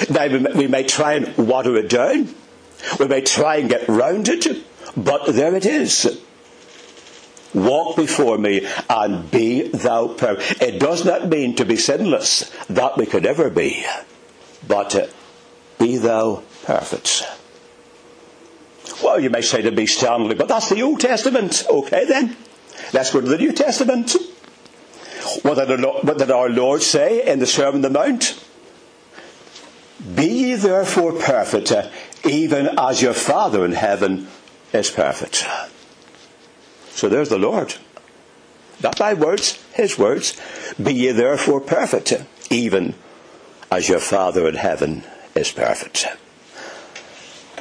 Now, 0.09 0.27
we 0.27 0.67
may 0.67 0.83
try 0.83 1.13
and 1.13 1.47
water 1.47 1.77
it 1.77 1.87
down. 1.87 2.27
We 2.99 3.07
may 3.07 3.21
try 3.21 3.55
and 3.55 3.69
get 3.69 3.87
round 3.87 4.27
it, 4.27 4.65
but 4.97 5.27
there 5.27 5.55
it 5.55 5.65
is. 5.65 6.21
Walk 7.53 7.95
before 7.95 8.37
me 8.37 8.67
and 8.89 9.31
be 9.31 9.69
thou 9.69 10.09
perfect. 10.09 10.61
It 10.61 10.81
does 10.81 11.05
not 11.05 11.29
mean 11.29 11.55
to 11.55 11.63
be 11.63 11.77
sinless, 11.77 12.51
that 12.67 12.97
we 12.97 13.05
could 13.05 13.25
ever 13.25 13.49
be, 13.49 13.85
but 14.67 14.93
uh, 14.93 15.07
be 15.79 15.95
thou 15.95 16.43
perfect. 16.63 17.23
Well, 19.01 19.21
you 19.21 19.29
may 19.29 19.41
say 19.41 19.61
to 19.61 19.71
be 19.71 19.85
Stanley, 19.85 20.35
but 20.35 20.49
that's 20.49 20.67
the 20.67 20.81
Old 20.81 20.99
Testament. 20.99 21.63
Okay 21.69 22.03
then. 22.03 22.35
Let's 22.93 23.11
go 23.11 23.21
to 23.21 23.27
the 23.27 23.37
New 23.37 23.51
Testament. 23.51 24.15
What 25.43 25.55
did, 25.67 25.81
what 25.81 26.17
did 26.17 26.31
our 26.31 26.49
Lord 26.49 26.81
say 26.81 27.25
in 27.25 27.39
the 27.39 27.45
Sermon 27.45 27.75
on 27.75 27.81
the 27.81 27.89
Mount? 27.89 28.43
Be 30.15 30.25
ye 30.25 30.55
therefore 30.55 31.13
perfect, 31.13 31.73
even 32.25 32.79
as 32.79 33.01
your 33.01 33.13
Father 33.13 33.65
in 33.65 33.73
heaven 33.73 34.27
is 34.71 34.89
perfect. 34.89 35.45
So 36.91 37.09
there's 37.09 37.29
the 37.29 37.37
Lord. 37.37 37.75
Not 38.81 38.99
my 38.99 39.13
words, 39.13 39.61
his 39.73 39.97
words. 39.97 40.39
Be 40.81 40.93
ye 40.93 41.11
therefore 41.11 41.59
perfect, 41.59 42.13
even 42.49 42.95
as 43.71 43.89
your 43.89 43.99
Father 43.99 44.47
in 44.47 44.55
heaven 44.55 45.03
is 45.35 45.51
perfect. 45.51 46.07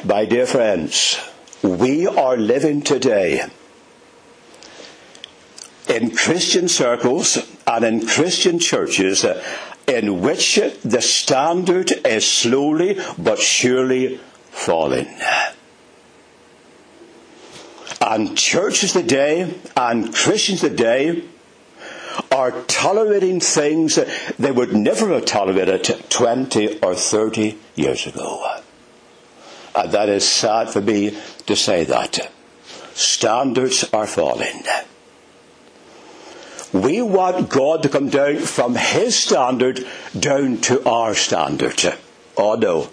My 0.04 0.24
dear 0.24 0.46
friends, 0.46 1.18
we 1.62 2.06
are 2.06 2.36
living 2.36 2.82
today 2.82 3.42
in 5.88 6.14
Christian 6.14 6.68
circles 6.68 7.38
and 7.66 7.84
in 7.84 8.06
Christian 8.06 8.58
churches 8.58 9.24
uh, 9.24 9.42
in 9.86 10.20
which 10.20 10.60
the 10.84 11.00
standard 11.00 11.90
is 12.06 12.26
slowly 12.26 12.98
but 13.16 13.38
surely 13.38 14.20
falling. 14.50 15.08
And 18.00 18.36
churches 18.36 18.92
today 18.92 19.54
and 19.76 20.14
Christians 20.14 20.60
today 20.60 21.24
are 22.30 22.52
tolerating 22.62 23.40
things 23.40 23.98
they 24.38 24.50
would 24.50 24.74
never 24.74 25.08
have 25.14 25.24
tolerated 25.24 25.84
20 26.10 26.80
or 26.80 26.94
30 26.94 27.58
years 27.74 28.06
ago. 28.06 28.60
And 29.74 29.92
that 29.92 30.08
is 30.08 30.28
sad 30.28 30.70
for 30.70 30.80
me 30.80 31.16
to 31.46 31.56
say 31.56 31.84
that. 31.84 32.30
Standards 32.94 33.84
are 33.92 34.06
falling. 34.06 34.64
We 36.72 37.00
want 37.00 37.48
God 37.48 37.82
to 37.82 37.88
come 37.88 38.10
down 38.10 38.38
from 38.38 38.74
His 38.74 39.16
standard 39.16 39.86
down 40.18 40.58
to 40.62 40.86
our 40.86 41.14
standard. 41.14 41.82
Oh 42.36 42.54
no. 42.54 42.90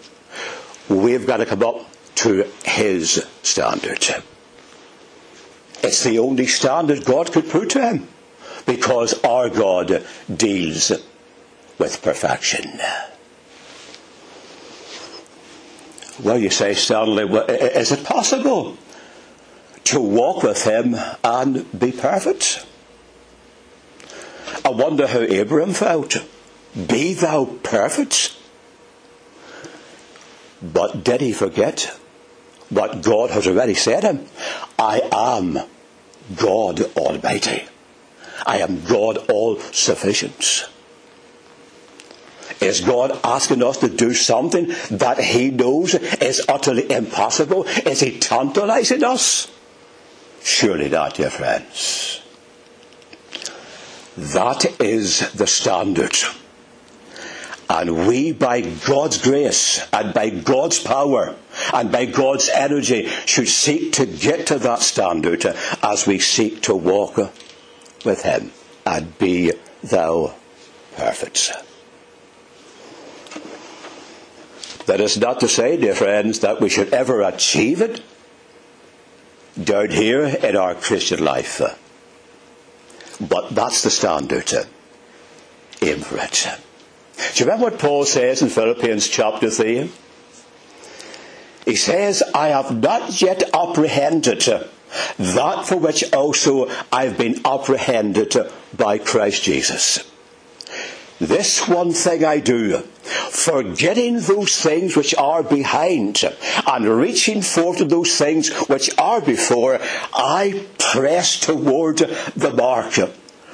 We've 0.88 1.28
got 1.28 1.38
to 1.38 1.46
come 1.46 1.64
up 1.64 1.86
to 2.16 2.50
His 2.64 3.26
standard. 3.44 4.06
It's 5.84 6.04
the 6.04 6.20
only 6.20 6.48
standard 6.48 7.06
God 7.06 7.32
could 7.32 7.50
put 7.50 7.72
to 7.72 7.82
Him. 7.82 8.08
Because 8.66 9.22
our 9.24 9.50
God 9.50 10.04
deals 10.34 10.92
with 11.78 12.02
perfection. 12.02 12.80
Well, 16.24 16.40
you 16.40 16.50
say, 16.50 16.74
Stanley, 16.74 17.26
is 17.26 17.92
it 17.92 18.04
possible 18.04 18.78
to 19.84 20.00
walk 20.00 20.42
with 20.42 20.64
Him 20.64 20.96
and 21.24 21.80
be 21.80 21.92
perfect? 21.92 22.66
I 24.64 24.70
wonder 24.70 25.08
how 25.08 25.20
Abraham 25.20 25.74
felt. 25.74 26.18
Be 26.76 27.14
thou 27.14 27.46
perfect. 27.64 28.36
But 30.62 31.04
did 31.04 31.22
he 31.22 31.34
forget 31.34 31.98
what 32.70 33.02
God 33.02 33.30
has 33.32 33.48
already 33.48 33.76
said 33.76 34.04
him? 34.04 34.26
I 34.80 35.02
am 35.12 35.60
God 36.36 36.82
Almighty. 36.98 37.66
I 38.46 38.60
am 38.60 38.84
God 38.84 39.18
all 39.30 39.60
sufficient. 39.60 40.66
Is 42.62 42.82
God 42.82 43.20
asking 43.24 43.64
us 43.64 43.78
to 43.78 43.90
do 43.90 44.14
something 44.14 44.74
that 44.92 45.20
He 45.20 45.52
knows 45.52 45.94
is 45.94 46.42
utterly 46.48 46.90
impossible? 46.92 47.66
Is 47.66 48.00
He 48.00 48.20
tantalizing 48.20 49.04
us? 49.04 49.52
Surely 50.42 50.90
not, 50.90 51.16
dear 51.16 51.30
friends. 51.30 52.22
That 54.18 54.82
is 54.82 55.32
the 55.34 55.48
standard. 55.48 56.16
And 57.70 58.08
we, 58.08 58.32
by 58.32 58.62
God's 58.62 59.18
grace 59.22 59.86
and 59.92 60.14
by 60.14 60.30
God's 60.30 60.80
power 60.80 61.36
and 61.74 61.92
by 61.92 62.06
God's 62.06 62.50
energy, 62.50 63.08
should 63.26 63.50
seek 63.50 63.94
to 63.94 64.06
get 64.06 64.48
to 64.48 64.60
that 64.60 64.80
standard 64.80 65.46
as 65.82 66.06
we 66.06 66.20
seek 66.20 66.62
to 66.64 66.76
walk 66.76 67.18
with 68.06 68.22
Him 68.24 68.52
and 68.86 69.18
be 69.18 69.52
thou 69.84 70.36
perfect. 70.96 71.52
That 74.86 75.02
is 75.02 75.18
not 75.18 75.40
to 75.40 75.48
say, 75.48 75.78
dear 75.78 75.96
friends, 75.96 76.42
that 76.42 76.62
we 76.62 76.70
should 76.70 76.94
ever 76.94 77.24
achieve 77.24 77.82
it 77.82 78.02
down 79.62 79.90
here 79.90 80.26
in 80.26 80.56
our 80.56 80.76
Christian 80.76 81.24
life. 81.24 81.62
But 83.20 83.56
that's 83.56 83.84
the 83.84 83.90
standard. 83.90 84.52
Aim 85.82 86.00
for 86.00 86.18
it. 86.18 86.48
Do 87.34 87.44
you 87.44 87.46
remember 87.46 87.72
what 87.72 87.80
Paul 87.80 88.06
says 88.06 88.42
in 88.42 88.50
Philippians 88.50 89.08
chapter 89.08 89.50
3? 89.50 89.90
He 91.66 91.76
says, 91.76 92.22
I 92.34 92.50
have 92.50 92.82
not 92.82 93.22
yet 93.22 93.44
apprehended 93.54 94.42
that 95.18 95.66
for 95.66 95.78
which 95.78 96.14
also 96.14 96.70
I've 96.92 97.18
been 97.18 97.42
apprehended 97.46 98.36
by 98.76 98.98
Christ 98.98 99.44
Jesus. 99.44 100.00
This 101.20 101.66
one 101.66 101.94
thing 101.94 102.26
I 102.26 102.40
do, 102.40 102.80
forgetting 102.80 104.20
those 104.20 104.62
things 104.62 104.98
which 104.98 105.16
are 105.16 105.44
behind 105.44 106.22
and 106.68 106.86
reaching 106.86 107.42
forth 107.42 107.78
to 107.78 107.86
those 107.86 108.18
things 108.18 108.50
which 108.68 108.90
are 108.98 109.22
before, 109.22 109.80
I 110.14 110.66
press 110.78 111.40
toward 111.40 112.00
the 112.00 112.54
mark 112.54 112.94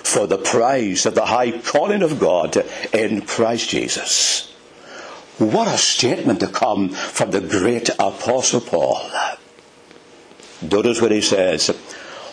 for 0.04 0.26
the 0.26 0.40
prize 0.40 1.06
of 1.06 1.14
the 1.14 1.28
high 1.28 1.60
calling 1.60 2.02
of 2.02 2.20
God 2.20 2.58
in 2.94 3.22
Christ 3.22 3.70
Jesus. 3.70 4.52
What 5.38 5.68
a 5.68 5.78
statement 5.78 6.40
to 6.40 6.48
come 6.48 6.90
from 6.90 7.30
the 7.30 7.42
great 7.42 7.90
Apostle 8.00 8.62
Paul. 8.62 9.02
Notice 10.64 11.00
what 11.02 11.12
he 11.12 11.22
says, 11.22 11.70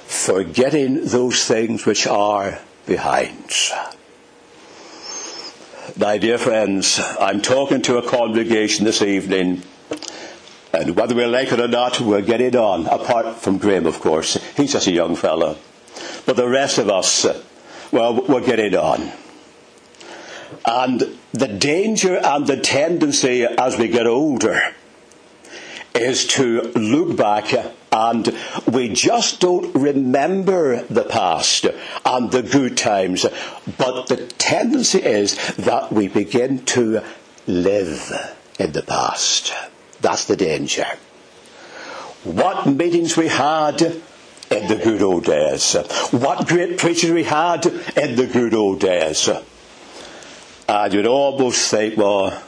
forgetting 0.06 1.04
those 1.04 1.44
things 1.44 1.84
which 1.84 2.06
are 2.06 2.60
behind. 2.86 3.52
My 5.98 6.16
dear 6.16 6.38
friends, 6.38 7.00
I'm 7.18 7.42
talking 7.42 7.82
to 7.82 7.98
a 7.98 8.08
congregation 8.08 8.84
this 8.84 9.02
evening, 9.02 9.64
and 10.72 10.94
whether 10.94 11.12
we 11.12 11.26
like 11.26 11.50
it 11.50 11.58
or 11.58 11.66
not, 11.66 12.00
we're 12.00 12.20
getting 12.20 12.54
on, 12.54 12.87
apart 12.87 13.34
from 13.38 13.58
Graham, 13.58 13.84
of 13.84 13.98
course. 13.98 14.34
He's 14.56 14.74
just 14.74 14.87
a 14.87 14.92
young 14.92 15.16
fellow. 15.16 15.56
But 16.24 16.37
the 16.37 16.48
rest 16.48 16.78
of 16.78 16.88
us, 16.88 17.26
well, 17.90 18.24
we're 18.28 18.46
getting 18.46 18.76
on. 18.76 19.11
And 20.64 21.18
the 21.32 21.48
danger 21.48 22.20
and 22.24 22.46
the 22.46 22.58
tendency 22.58 23.42
as 23.42 23.76
we 23.76 23.88
get 23.88 24.06
older 24.06 24.76
is 25.96 26.28
to 26.28 26.62
look 26.76 27.16
back 27.16 27.52
and 27.90 28.37
we 28.70 28.88
just 28.90 29.40
don't 29.40 29.74
remember 29.74 30.83
the 30.85 31.05
past 31.05 31.66
and 32.05 32.31
the 32.31 32.42
good 32.42 32.77
times. 32.77 33.24
But 33.79 34.07
the 34.09 34.27
tendency 34.38 35.03
is 35.03 35.37
that 35.57 35.92
we 35.92 36.09
begin 36.09 36.64
to 36.66 37.03
live 37.46 38.37
in 38.59 38.72
the 38.72 38.83
past. 38.83 39.53
That's 40.01 40.27
the 40.27 40.37
danger. 40.37 40.87
What 42.24 42.66
meetings 42.66 43.16
we 43.16 43.29
had 43.29 43.81
in 44.51 44.68
the 44.68 44.81
good 44.83 45.03
old 45.03 45.24
days. 45.24 45.74
What 46.11 46.46
great 46.46 46.79
preachers 46.79 47.11
we 47.11 47.24
had 47.24 47.66
in 47.66 48.16
the 48.16 48.27
good 48.31 48.55
old 48.55 48.81
days. 48.81 49.29
And 50.68 50.92
you'd 50.92 51.07
almost 51.07 51.70
think, 51.70 51.96
well, 51.96 52.42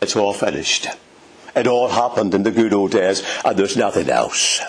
it's 0.00 0.16
all 0.16 0.32
finished. 0.32 0.88
It 1.54 1.66
all 1.66 1.88
happened 1.88 2.34
in 2.34 2.44
the 2.44 2.50
good 2.50 2.72
old 2.72 2.92
days, 2.92 3.22
and 3.44 3.56
there's 3.56 3.76
nothing 3.76 4.08
else. 4.08 4.60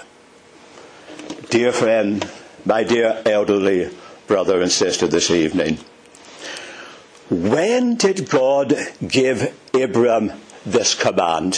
Dear 1.49 1.71
friend, 1.71 2.29
my 2.65 2.83
dear 2.83 3.21
elderly 3.25 3.89
brother 4.27 4.61
and 4.61 4.71
sister 4.71 5.07
this 5.07 5.31
evening, 5.31 5.77
when 7.29 7.95
did 7.95 8.29
God 8.29 8.75
give 9.07 9.55
Abram 9.73 10.33
this 10.65 10.93
command? 10.95 11.55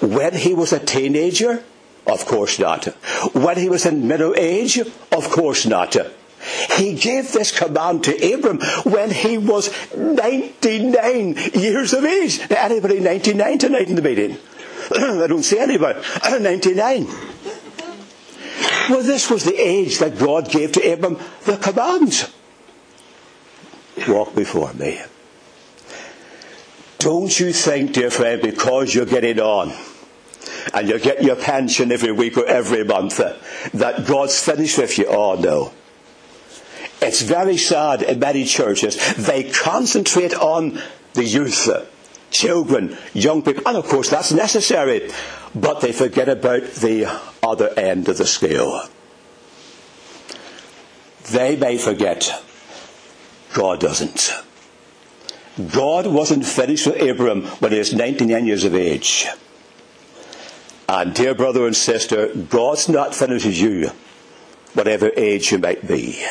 When 0.00 0.34
he 0.34 0.54
was 0.54 0.72
a 0.72 0.78
teenager? 0.78 1.64
Of 2.06 2.26
course 2.26 2.58
not. 2.58 2.86
When 3.34 3.56
he 3.56 3.68
was 3.68 3.86
in 3.86 4.08
middle 4.08 4.34
age? 4.36 4.78
Of 4.78 5.30
course 5.30 5.66
not. 5.66 5.96
He 6.76 6.94
gave 6.94 7.32
this 7.32 7.56
command 7.56 8.04
to 8.04 8.34
Abram 8.34 8.60
when 8.84 9.10
he 9.10 9.36
was 9.36 9.70
99 9.94 11.36
years 11.54 11.92
of 11.92 12.04
age. 12.04 12.40
Anybody 12.50 13.00
99 13.00 13.58
tonight 13.58 13.88
in 13.88 13.96
the 13.96 14.02
meeting? 14.02 14.38
I 14.94 15.26
don't 15.26 15.42
see 15.42 15.58
anybody. 15.58 16.00
99. 16.40 17.06
Well, 18.88 19.02
this 19.02 19.30
was 19.30 19.44
the 19.44 19.56
age 19.56 19.98
that 19.98 20.18
God 20.18 20.50
gave 20.50 20.72
to 20.72 20.92
Abram 20.92 21.16
the 21.44 21.56
command. 21.56 22.28
Walk 24.08 24.34
before 24.34 24.72
me. 24.72 25.00
Don't 26.98 27.38
you 27.38 27.52
think, 27.52 27.92
dear 27.92 28.10
friend, 28.10 28.42
because 28.42 28.94
you're 28.94 29.06
getting 29.06 29.38
on 29.38 29.72
and 30.74 30.88
you 30.88 30.98
get 30.98 31.22
your 31.22 31.36
pension 31.36 31.92
every 31.92 32.12
week 32.12 32.36
or 32.36 32.46
every 32.46 32.84
month, 32.84 33.18
that 33.18 34.06
God's 34.06 34.42
finished 34.42 34.76
with 34.76 34.98
you? 34.98 35.06
Oh, 35.06 35.34
no. 35.34 35.72
It's 37.00 37.22
very 37.22 37.56
sad 37.56 38.02
in 38.02 38.18
many 38.18 38.44
churches. 38.44 38.96
They 39.14 39.44
concentrate 39.50 40.34
on 40.34 40.80
the 41.14 41.24
youth, 41.24 41.68
children, 42.30 42.96
young 43.12 43.42
people, 43.42 43.62
and 43.66 43.76
of 43.76 43.86
course 43.86 44.10
that's 44.10 44.32
necessary, 44.32 45.10
but 45.54 45.80
they 45.80 45.92
forget 45.92 46.28
about 46.28 46.62
the 46.62 47.20
other 47.42 47.68
end 47.76 48.08
of 48.08 48.18
the 48.18 48.26
scale. 48.26 48.88
They 51.30 51.56
may 51.56 51.78
forget. 51.78 52.42
God 53.52 53.80
doesn't. 53.80 54.32
God 55.72 56.06
wasn't 56.06 56.46
finished 56.46 56.86
with 56.86 57.02
Abram 57.02 57.42
when 57.60 57.72
he 57.72 57.78
was 57.78 57.92
99 57.92 58.46
years 58.46 58.64
of 58.64 58.74
age. 58.74 59.26
And 60.88 61.14
dear 61.14 61.34
brother 61.34 61.66
and 61.66 61.76
sister, 61.76 62.34
God's 62.34 62.88
not 62.88 63.14
finished 63.14 63.46
with 63.46 63.56
you, 63.56 63.90
whatever 64.74 65.10
age 65.16 65.52
you 65.52 65.58
might 65.58 65.86
be. 65.86 66.24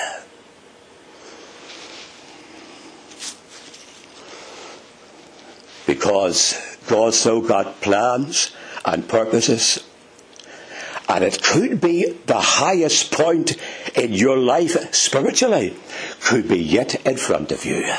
Because 5.89 6.53
God 6.85 7.15
so 7.15 7.41
got 7.41 7.81
plans 7.81 8.51
and 8.85 9.09
purposes. 9.09 9.83
And 11.07 11.23
it 11.23 11.41
could 11.41 11.81
be 11.81 12.11
the 12.27 12.39
highest 12.39 13.11
point 13.11 13.57
in 13.95 14.13
your 14.13 14.37
life 14.37 14.93
spiritually, 14.93 15.75
could 16.21 16.47
be 16.47 16.59
yet 16.59 17.03
in 17.07 17.17
front 17.17 17.51
of 17.51 17.65
you. 17.65 17.91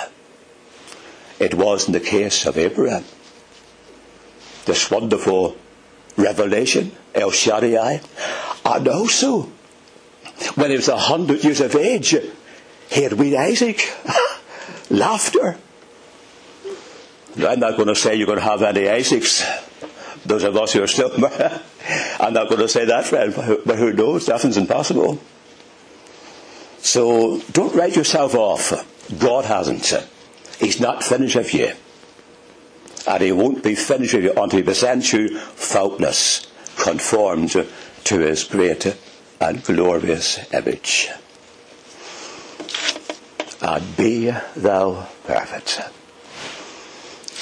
It 1.41 1.55
wasn't 1.55 1.95
the 1.95 2.09
case 2.09 2.47
of 2.47 2.57
Abraham. 2.57 3.05
This 4.67 4.89
wonderful 4.89 5.57
revelation, 6.17 6.93
El 7.13 7.33
Shaddai, 7.33 8.03
and 8.67 8.87
also 8.87 9.51
when 10.55 10.71
he 10.71 10.77
was 10.77 10.87
a 10.87 10.97
hundred 10.97 11.43
years 11.43 11.61
of 11.61 11.75
age, 11.75 12.15
he 12.89 13.03
had 13.03 13.15
with 13.15 13.35
Isaac. 13.35 13.83
Laughter. 14.91 15.59
I'm 17.37 17.61
not 17.61 17.77
going 17.77 17.89
to 17.89 17.95
say 17.95 18.17
you're 18.17 18.27
going 18.27 18.39
to 18.39 18.45
have 18.45 18.63
any 18.63 18.89
Isaacs. 18.89 19.45
Those 20.27 20.45
of 20.45 20.57
us 20.57 20.73
who 20.73 20.83
are 20.83 20.87
still, 20.87 21.13
I'm 22.21 22.35
not 22.35 22.49
going 22.49 22.61
to 22.61 22.69
say 22.69 22.85
that, 22.87 23.07
friend, 23.07 23.33
but 23.65 23.79
who 23.79 23.93
knows? 23.93 24.29
Nothing's 24.29 24.57
impossible. 24.57 25.21
So 26.79 27.41
don't 27.53 27.75
write 27.75 27.97
yourself 27.97 28.35
off. 28.35 28.73
God 29.19 29.45
hasn't. 29.45 29.93
He's 30.59 30.81
not 30.81 31.03
finished 31.03 31.37
with 31.37 31.55
you. 31.55 31.73
And 33.07 33.23
he 33.23 33.33
won't 33.33 33.63
be 33.63 33.75
finished 33.75 34.15
with 34.15 34.25
you 34.25 34.33
until 34.37 34.59
he 34.59 34.63
presents 34.63 35.13
you 35.13 35.39
faultless, 35.39 36.51
conformed 36.77 37.51
to 38.05 38.19
his 38.19 38.45
great 38.45 38.97
and 39.41 39.65
glorious 39.65 40.39
image. 40.53 41.11
And 43.63 43.97
be 43.97 44.31
thou 44.57 45.07
perfect 45.25 45.81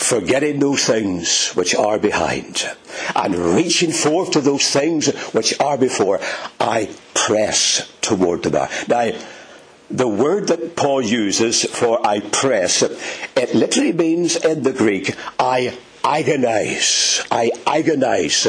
forgetting 0.08 0.58
those 0.58 0.84
things 0.84 1.50
which 1.50 1.74
are 1.74 1.98
behind 1.98 2.64
and 3.14 3.34
reaching 3.36 3.92
forth 3.92 4.30
to 4.30 4.40
those 4.40 4.70
things 4.70 5.08
which 5.32 5.58
are 5.60 5.76
before, 5.76 6.18
I 6.58 6.88
press 7.12 7.92
toward 8.00 8.42
the 8.42 8.50
mark. 8.50 8.70
Now, 8.88 9.10
the 9.90 10.08
word 10.08 10.48
that 10.48 10.76
Paul 10.76 11.02
uses 11.02 11.64
for 11.64 12.06
I 12.06 12.20
press, 12.20 12.82
it 12.82 13.54
literally 13.54 13.92
means 13.92 14.36
in 14.36 14.62
the 14.62 14.72
Greek, 14.72 15.14
I 15.38 15.76
agonize. 16.02 17.22
I 17.30 17.50
agonize. 17.66 18.46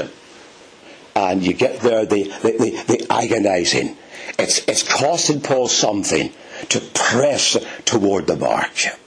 And 1.16 1.44
you 1.44 1.54
get 1.54 1.82
there 1.82 2.06
the, 2.06 2.24
the, 2.24 2.52
the, 2.52 2.84
the 2.88 3.08
agonizing. 3.10 3.98
It's, 4.38 4.60
it's 4.68 4.84
costing 4.84 5.42
Paul 5.42 5.68
something 5.68 6.32
to 6.70 6.80
press 6.94 7.58
toward 7.84 8.28
the 8.28 8.38
mark. 8.38 8.99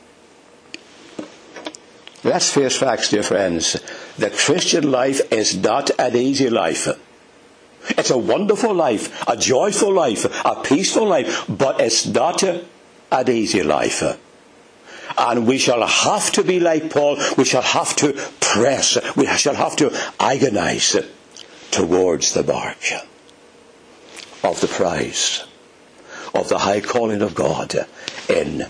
Let's 2.24 2.52
face 2.52 2.76
facts, 2.76 3.10
dear 3.10 3.24
friends. 3.24 3.72
The 4.16 4.30
Christian 4.30 4.90
life 4.90 5.32
is 5.32 5.56
not 5.56 5.90
an 5.98 6.16
easy 6.16 6.50
life. 6.50 6.86
It's 7.90 8.10
a 8.10 8.18
wonderful 8.18 8.72
life, 8.72 9.26
a 9.26 9.36
joyful 9.36 9.92
life, 9.92 10.24
a 10.44 10.62
peaceful 10.62 11.06
life, 11.06 11.46
but 11.48 11.80
it's 11.80 12.06
not 12.06 12.44
an 12.44 13.28
easy 13.28 13.64
life. 13.64 14.02
And 15.18 15.46
we 15.48 15.58
shall 15.58 15.84
have 15.84 16.30
to 16.32 16.44
be 16.44 16.60
like 16.60 16.90
Paul. 16.90 17.18
We 17.36 17.44
shall 17.44 17.62
have 17.62 17.96
to 17.96 18.12
press. 18.40 18.98
We 19.16 19.26
shall 19.26 19.56
have 19.56 19.74
to 19.76 19.92
agonize 20.20 20.96
towards 21.72 22.34
the 22.34 22.44
mark 22.44 22.78
of 24.44 24.60
the 24.60 24.68
prize 24.68 25.44
of 26.34 26.48
the 26.48 26.58
high 26.58 26.80
calling 26.80 27.20
of 27.20 27.34
God 27.34 27.74
in 28.28 28.66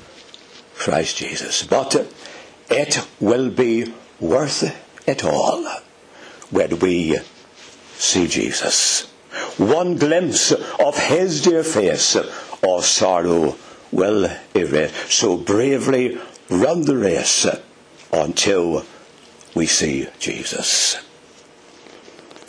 Christ 0.74 1.18
Jesus. 1.18 1.62
But 1.62 2.12
it 2.70 3.06
will 3.20 3.50
be 3.50 3.92
worth 4.20 4.62
it 5.06 5.24
all 5.24 5.64
when 6.50 6.78
we 6.78 7.18
see 7.94 8.26
Jesus. 8.26 9.08
One 9.56 9.96
glimpse 9.96 10.52
of 10.52 10.98
his 10.98 11.42
dear 11.42 11.64
face, 11.64 12.16
all 12.62 12.82
sorrow 12.82 13.56
will 13.90 14.30
erase. 14.54 14.92
So 15.12 15.36
bravely 15.36 16.18
run 16.48 16.82
the 16.82 16.96
race 16.96 17.46
until 18.12 18.84
we 19.54 19.66
see 19.66 20.08
Jesus. 20.18 20.98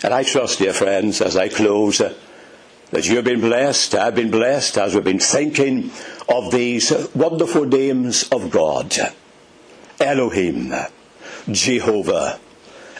And 0.03 0.13
I 0.13 0.23
trust, 0.23 0.59
dear 0.59 0.73
friends, 0.73 1.21
as 1.21 1.37
I 1.37 1.47
close, 1.47 1.99
that 1.99 3.07
you've 3.09 3.23
been 3.23 3.41
blessed, 3.41 3.95
I've 3.95 4.15
been 4.15 4.31
blessed 4.31 4.77
as 4.77 4.93
we've 4.93 5.03
been 5.03 5.19
thinking 5.19 5.91
of 6.27 6.51
these 6.51 6.91
wonderful 7.15 7.65
names 7.65 8.23
of 8.29 8.51
God. 8.51 8.93
Elohim, 9.99 10.73
Jehovah, 11.51 12.39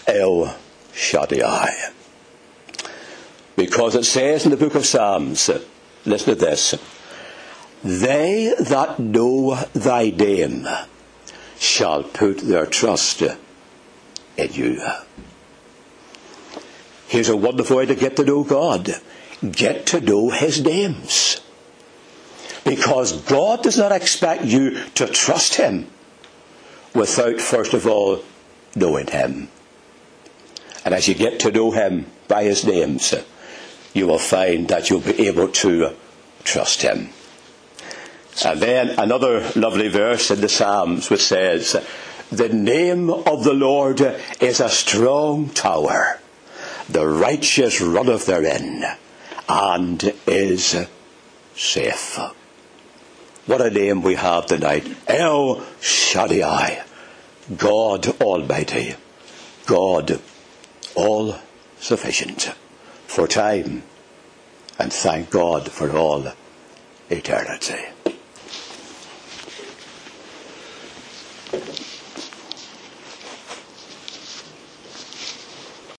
El 0.08 0.56
Shaddai. 0.94 1.70
Because 3.56 3.96
it 3.96 4.06
says 4.06 4.46
in 4.46 4.52
the 4.52 4.58
book 4.58 4.76
of 4.76 4.86
Psalms, 4.86 5.50
listen 6.06 6.34
to 6.34 6.36
this, 6.36 6.76
they 7.84 8.54
that 8.60 9.00
know 9.00 9.56
thy 9.74 10.10
name 10.10 10.68
shall 11.60 12.04
put 12.04 12.40
their 12.40 12.66
trust 12.66 13.22
in 13.22 14.54
you. 14.54 14.82
Here's 17.08 17.30
a 17.30 17.38
wonderful 17.38 17.78
way 17.78 17.86
to 17.86 17.96
get 17.96 18.16
to 18.16 18.26
know 18.26 18.44
God. 18.44 18.90
Get 19.52 19.86
to 19.88 20.02
know 20.02 20.30
His 20.30 20.64
names. 20.64 21.42
Because 22.64 23.22
God 23.22 23.62
does 23.62 23.78
not 23.78 23.92
expect 23.92 24.46
you 24.46 24.84
to 24.96 25.06
trust 25.06 25.56
Him 25.56 25.88
without, 26.94 27.40
first 27.40 27.74
of 27.74 27.88
all, 27.88 28.24
knowing 28.76 29.08
Him. 29.08 29.50
And 30.86 30.94
as 30.94 31.08
you 31.08 31.14
get 31.14 31.40
to 31.42 31.52
know 31.52 31.72
Him 31.72 32.08
by 32.28 32.44
His 32.44 32.66
names, 32.66 33.14
you 33.94 34.08
will 34.08 34.20
find 34.20 34.68
that 34.70 34.90
you'll 34.90 35.02
be 35.02 35.28
able 35.28 35.48
to 35.48 35.96
trust 36.44 36.82
Him. 36.82 37.10
And 38.44 38.60
then 38.60 38.90
another 39.00 39.52
lovely 39.56 39.90
verse 39.90 40.32
in 40.32 40.42
the 40.42 40.50
Psalms 40.50 41.10
which 41.10 41.24
says, 41.24 41.76
The 42.32 42.50
name 42.50 43.10
of 43.10 43.44
the 43.44 43.54
Lord 43.54 44.02
is 44.42 44.60
a 44.60 44.70
strong 44.70 45.50
tower. 45.50 46.20
The 46.90 47.08
righteous 47.08 47.80
runneth 47.80 48.26
therein 48.26 48.84
and 49.48 50.14
is 50.26 50.76
safe. 51.56 52.20
What 53.46 53.60
a 53.60 53.70
name 53.70 54.02
we 54.02 54.16
have 54.16 54.46
tonight. 54.46 54.88
El 55.06 55.62
Shaddai. 55.82 56.84
God 57.58 58.22
Almighty. 58.22 58.96
God 59.66 60.22
all 60.96 61.36
sufficient 61.78 62.54
for 63.06 63.28
time. 63.28 63.84
And 64.80 64.94
thank 64.94 65.30
God 65.30 65.70
for 65.70 65.92
all 65.96 66.32
eternity. 67.10 67.84